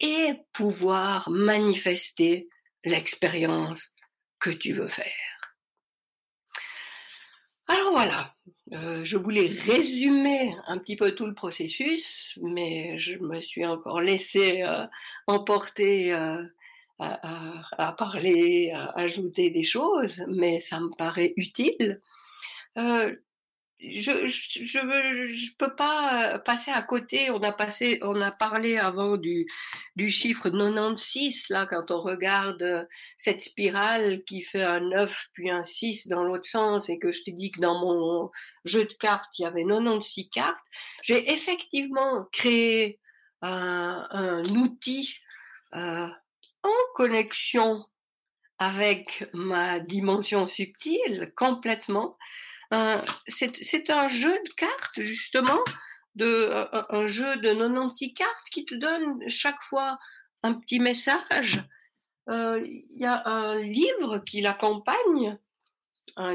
et 0.00 0.34
pouvoir 0.52 1.30
manifester 1.30 2.48
l'expérience 2.84 3.92
que 4.38 4.50
tu 4.50 4.72
veux 4.72 4.88
faire. 4.88 5.56
Alors 7.68 7.92
voilà, 7.92 8.34
euh, 8.72 9.04
je 9.04 9.16
voulais 9.16 9.46
résumer 9.46 10.54
un 10.66 10.78
petit 10.78 10.96
peu 10.96 11.14
tout 11.14 11.26
le 11.26 11.34
processus, 11.34 12.36
mais 12.42 12.98
je 12.98 13.16
me 13.18 13.40
suis 13.40 13.64
encore 13.64 14.00
laissé 14.00 14.62
euh, 14.62 14.86
emporter 15.28 16.12
à, 16.98 17.92
parler, 17.96 18.72
à 18.74 18.90
ajouter 18.98 19.50
des 19.50 19.62
choses, 19.62 20.22
mais 20.28 20.60
ça 20.60 20.80
me 20.80 20.90
paraît 20.96 21.32
utile. 21.36 22.00
Euh, 23.82 24.26
je 24.26 24.26
je 24.26 25.56
peux 25.56 25.74
pas 25.74 26.38
passer 26.40 26.70
à 26.70 26.82
côté. 26.82 27.30
On 27.30 27.42
a 28.20 28.30
parlé 28.32 28.76
avant 28.76 29.16
du 29.16 30.10
chiffre 30.10 30.50
96 30.50 31.46
là 31.50 31.66
quand 31.66 31.90
on 31.90 32.00
regarde 32.00 32.88
cette 33.16 33.42
spirale 33.42 34.22
qui 34.24 34.42
fait 34.42 34.62
un 34.62 34.80
9 34.80 35.28
puis 35.32 35.50
un 35.50 35.64
6 35.64 36.08
dans 36.08 36.24
l'autre 36.24 36.48
sens 36.48 36.88
et 36.88 36.98
que 36.98 37.12
je 37.12 37.22
te 37.22 37.30
dis 37.30 37.50
que 37.50 37.60
dans 37.60 37.78
mon 37.80 38.30
jeu 38.64 38.84
de 38.84 38.92
cartes 38.94 39.38
il 39.38 39.42
y 39.42 39.46
avait 39.46 39.64
96 39.64 40.28
cartes. 40.30 40.66
J'ai 41.02 41.32
effectivement 41.32 42.26
créé 42.32 43.00
un, 43.42 44.06
un 44.10 44.42
outil 44.56 45.16
euh, 45.74 46.08
en 46.62 46.94
connexion 46.94 47.84
avec 48.58 49.26
ma 49.32 49.80
dimension 49.80 50.46
subtile 50.46 51.32
complètement 51.34 52.18
euh, 52.72 53.02
c'est 53.26 53.90
un 53.90 54.08
jeu 54.08 54.32
de 54.32 54.52
cartes, 54.54 55.00
justement, 55.00 55.58
de, 56.14 56.50
un, 56.72 57.06
jeu 57.06 57.36
de 57.36 57.52
96 57.52 58.14
cartes 58.14 58.48
qui 58.50 58.64
te 58.64 58.74
donne 58.74 59.28
chaque 59.28 59.60
fois 59.62 59.98
un 60.42 60.54
petit 60.54 60.78
message. 60.78 61.62
Euh, 62.28 62.64
il 62.64 62.98
y 62.98 63.06
a 63.06 63.26
un 63.26 63.58
livre 63.58 64.18
qui 64.18 64.40
l'accompagne, 64.40 65.38
un, 66.16 66.34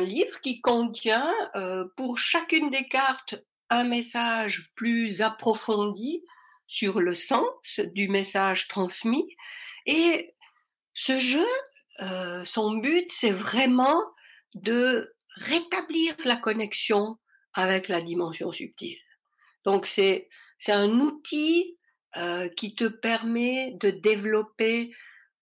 livre 0.00 0.40
qui 0.40 0.60
contient 0.60 1.32
euh, 1.56 1.84
pour 1.96 2.18
chacune 2.18 2.70
des 2.70 2.88
cartes 2.88 3.34
un 3.68 3.82
message 3.82 4.70
plus 4.76 5.22
approfondi 5.22 6.24
sur 6.68 7.00
le 7.00 7.14
sens 7.14 7.80
du 7.94 8.08
message 8.08 8.68
transmis. 8.68 9.36
Et 9.86 10.34
ce 10.94 11.18
jeu, 11.18 11.46
son 12.44 12.74
but, 12.78 13.10
c'est 13.10 13.32
vraiment 13.32 14.00
de 14.54 15.15
rétablir 15.36 16.14
la 16.24 16.36
connexion 16.36 17.18
avec 17.52 17.88
la 17.88 18.00
dimension 18.00 18.52
subtile. 18.52 18.98
Donc 19.64 19.86
c'est 19.86 20.28
c'est 20.58 20.72
un 20.72 20.90
outil 21.00 21.76
euh, 22.16 22.48
qui 22.48 22.74
te 22.74 22.84
permet 22.84 23.72
de 23.80 23.90
développer 23.90 24.94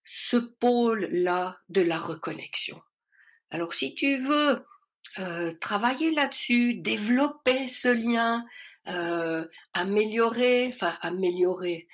ce 0.03 0.37
pôle-là 0.37 1.59
de 1.69 1.81
la 1.83 1.99
reconnexion. 1.99 2.81
Alors 3.51 3.75
si 3.75 3.95
tu 3.95 4.19
veux 4.19 4.65
euh, 5.19 5.55
travailler 5.61 6.13
là-dessus, 6.13 6.75
développer 6.75 7.69
ce 7.69 7.89
lien, 7.89 8.45
euh, 8.89 9.47
améliorer, 9.73 10.71
enfin 10.75 10.97
améliorer, 11.01 11.87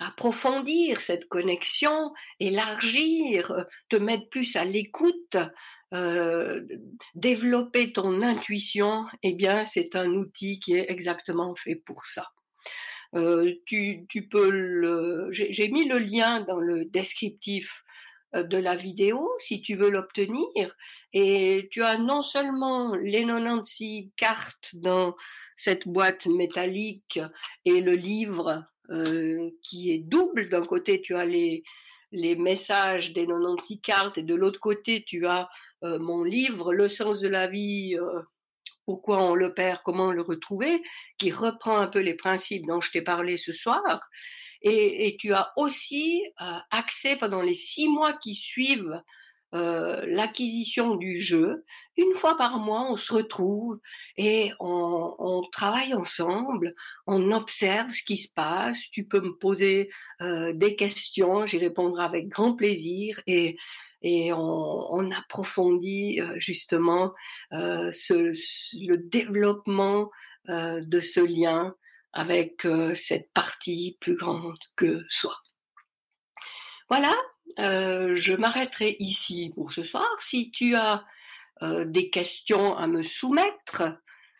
approfondir 0.00 1.00
cette 1.00 1.28
connexion, 1.28 2.12
élargir, 2.40 3.64
te 3.88 3.96
mettre 3.96 4.28
plus 4.28 4.54
à 4.54 4.64
l'écoute 4.64 5.36
euh, 5.94 6.66
développer 7.14 7.92
ton 7.94 8.20
intuition, 8.20 9.06
eh 9.22 9.32
bien, 9.32 9.64
c'est 9.64 9.96
un 9.96 10.10
outil 10.10 10.60
qui 10.60 10.74
est 10.74 10.90
exactement 10.90 11.54
fait 11.54 11.76
pour 11.76 12.04
ça. 12.04 12.28
Euh, 13.14 13.54
tu, 13.64 14.06
peux 14.30 15.30
j'ai 15.30 15.68
mis 15.68 15.88
le 15.88 15.98
lien 15.98 16.42
dans 16.42 16.60
le 16.60 16.84
descriptif 16.84 17.84
euh, 18.34 18.42
de 18.42 18.58
la 18.58 18.76
vidéo 18.76 19.30
si 19.38 19.62
tu 19.62 19.76
veux 19.76 19.88
l'obtenir. 19.88 20.76
Et 21.14 21.68
tu 21.70 21.82
as 21.82 21.96
non 21.96 22.22
seulement 22.22 22.94
les 22.94 23.24
96 23.24 24.10
cartes 24.14 24.72
dans 24.74 25.16
cette 25.56 25.88
boîte 25.88 26.26
métallique 26.26 27.18
et 27.64 27.80
le 27.80 27.92
livre 27.92 28.64
qui 29.62 29.90
est 29.90 29.98
double. 29.98 30.48
D'un 30.50 30.64
côté, 30.64 31.00
tu 31.00 31.14
as 31.14 31.24
les, 31.24 31.62
messages 32.12 33.14
des 33.14 33.26
96 33.26 33.80
cartes 33.82 34.18
et 34.18 34.22
de 34.22 34.34
l'autre 34.34 34.60
côté, 34.60 35.02
tu 35.06 35.26
as 35.26 35.48
mon 35.82 36.24
livre 36.24 36.74
Le 36.74 36.88
sens 36.88 37.20
de 37.20 37.28
la 37.28 37.46
vie, 37.46 37.96
euh, 37.96 38.20
pourquoi 38.84 39.22
on 39.22 39.34
le 39.34 39.52
perd, 39.54 39.80
comment 39.84 40.12
le 40.12 40.22
retrouver, 40.22 40.82
qui 41.18 41.30
reprend 41.30 41.78
un 41.78 41.88
peu 41.88 42.00
les 42.00 42.14
principes 42.14 42.66
dont 42.66 42.80
je 42.80 42.90
t'ai 42.90 43.02
parlé 43.02 43.36
ce 43.36 43.52
soir. 43.52 43.82
Et, 44.62 45.16
tu 45.20 45.32
as 45.32 45.52
aussi 45.56 46.24
euh, 46.40 46.58
accès 46.70 47.16
pendant 47.16 47.42
les 47.42 47.54
six 47.54 47.88
mois 47.88 48.14
qui 48.14 48.34
suivent 48.34 49.00
euh, 49.54 50.02
l'acquisition 50.06 50.96
du 50.96 51.20
jeu. 51.20 51.64
Une 51.96 52.14
fois 52.14 52.36
par 52.36 52.58
mois, 52.58 52.90
on 52.90 52.96
se 52.96 53.12
retrouve 53.14 53.80
et 54.16 54.52
on, 54.60 55.42
travaille 55.52 55.94
ensemble, 55.94 56.74
on 57.06 57.32
observe 57.32 57.90
ce 57.90 58.02
qui 58.02 58.16
se 58.16 58.32
passe. 58.32 58.78
Tu 58.90 59.04
peux 59.04 59.20
me 59.20 59.36
poser 59.36 59.90
euh, 60.20 60.52
des 60.52 60.76
questions, 60.76 61.46
j'y 61.46 61.58
répondrai 61.58 62.04
avec 62.04 62.28
grand 62.28 62.54
plaisir 62.54 63.20
et, 63.26 63.56
et 64.02 64.32
on, 64.32 64.38
on 64.38 65.10
approfondit 65.10 66.20
euh, 66.20 66.34
justement 66.38 67.12
euh, 67.52 67.90
ce, 67.92 68.32
le 68.86 68.96
développement 68.96 70.10
euh, 70.48 70.80
de 70.84 71.00
ce 71.00 71.20
lien 71.20 71.74
avec 72.14 72.66
cette 72.94 73.30
partie 73.34 73.98
plus 74.00 74.16
grande 74.16 74.58
que 74.76 75.04
soi. 75.08 75.36
Voilà, 76.88 77.14
euh, 77.58 78.16
je 78.16 78.32
m'arrêterai 78.32 78.96
ici 78.98 79.52
pour 79.54 79.72
ce 79.74 79.82
soir. 79.82 80.08
Si 80.20 80.50
tu 80.50 80.74
as 80.74 81.04
euh, 81.62 81.84
des 81.84 82.08
questions 82.08 82.76
à 82.76 82.86
me 82.86 83.02
soumettre, 83.02 83.82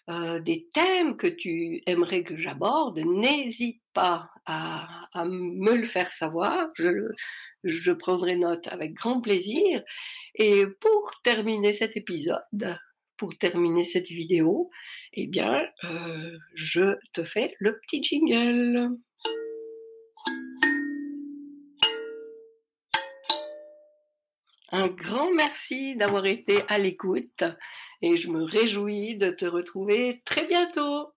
euh, 0.09 0.41
des 0.41 0.69
thèmes 0.73 1.17
que 1.17 1.27
tu 1.27 1.83
aimerais 1.87 2.23
que 2.23 2.37
j'aborde, 2.37 2.99
n'hésite 2.99 3.83
pas 3.93 4.31
à, 4.47 5.25
me 5.27 5.75
le 5.75 5.87
faire 5.87 6.11
savoir. 6.13 6.69
Je, 6.77 7.11
je 7.65 7.93
prendrai 7.93 8.37
note 8.37 8.67
avec 8.69 8.95
grand 8.95 9.21
plaisir. 9.21 9.83
Et 10.35 10.65
pour 10.81 11.13
terminer 11.23 11.73
cet 11.73 11.97
épisode, 11.97 12.79
pour 13.19 13.37
terminer 13.37 13.85
cette 13.85 14.09
vidéo, 14.09 14.71
eh 15.13 15.27
bien, 15.27 15.67
euh, 15.85 16.39
je 16.55 16.97
te 17.13 17.25
fais 17.25 17.55
le 17.59 17.79
petit 17.81 18.03
jingle. 18.03 18.97
Un 24.79 24.87
grand 24.87 25.33
merci 25.35 25.97
d'avoir 25.97 26.25
été 26.25 26.63
à 26.69 26.79
l'écoute 26.79 27.43
et 28.01 28.17
je 28.17 28.31
me 28.31 28.45
réjouis 28.45 29.17
de 29.17 29.31
te 29.31 29.45
retrouver 29.45 30.23
très 30.25 30.47
bientôt. 30.47 31.09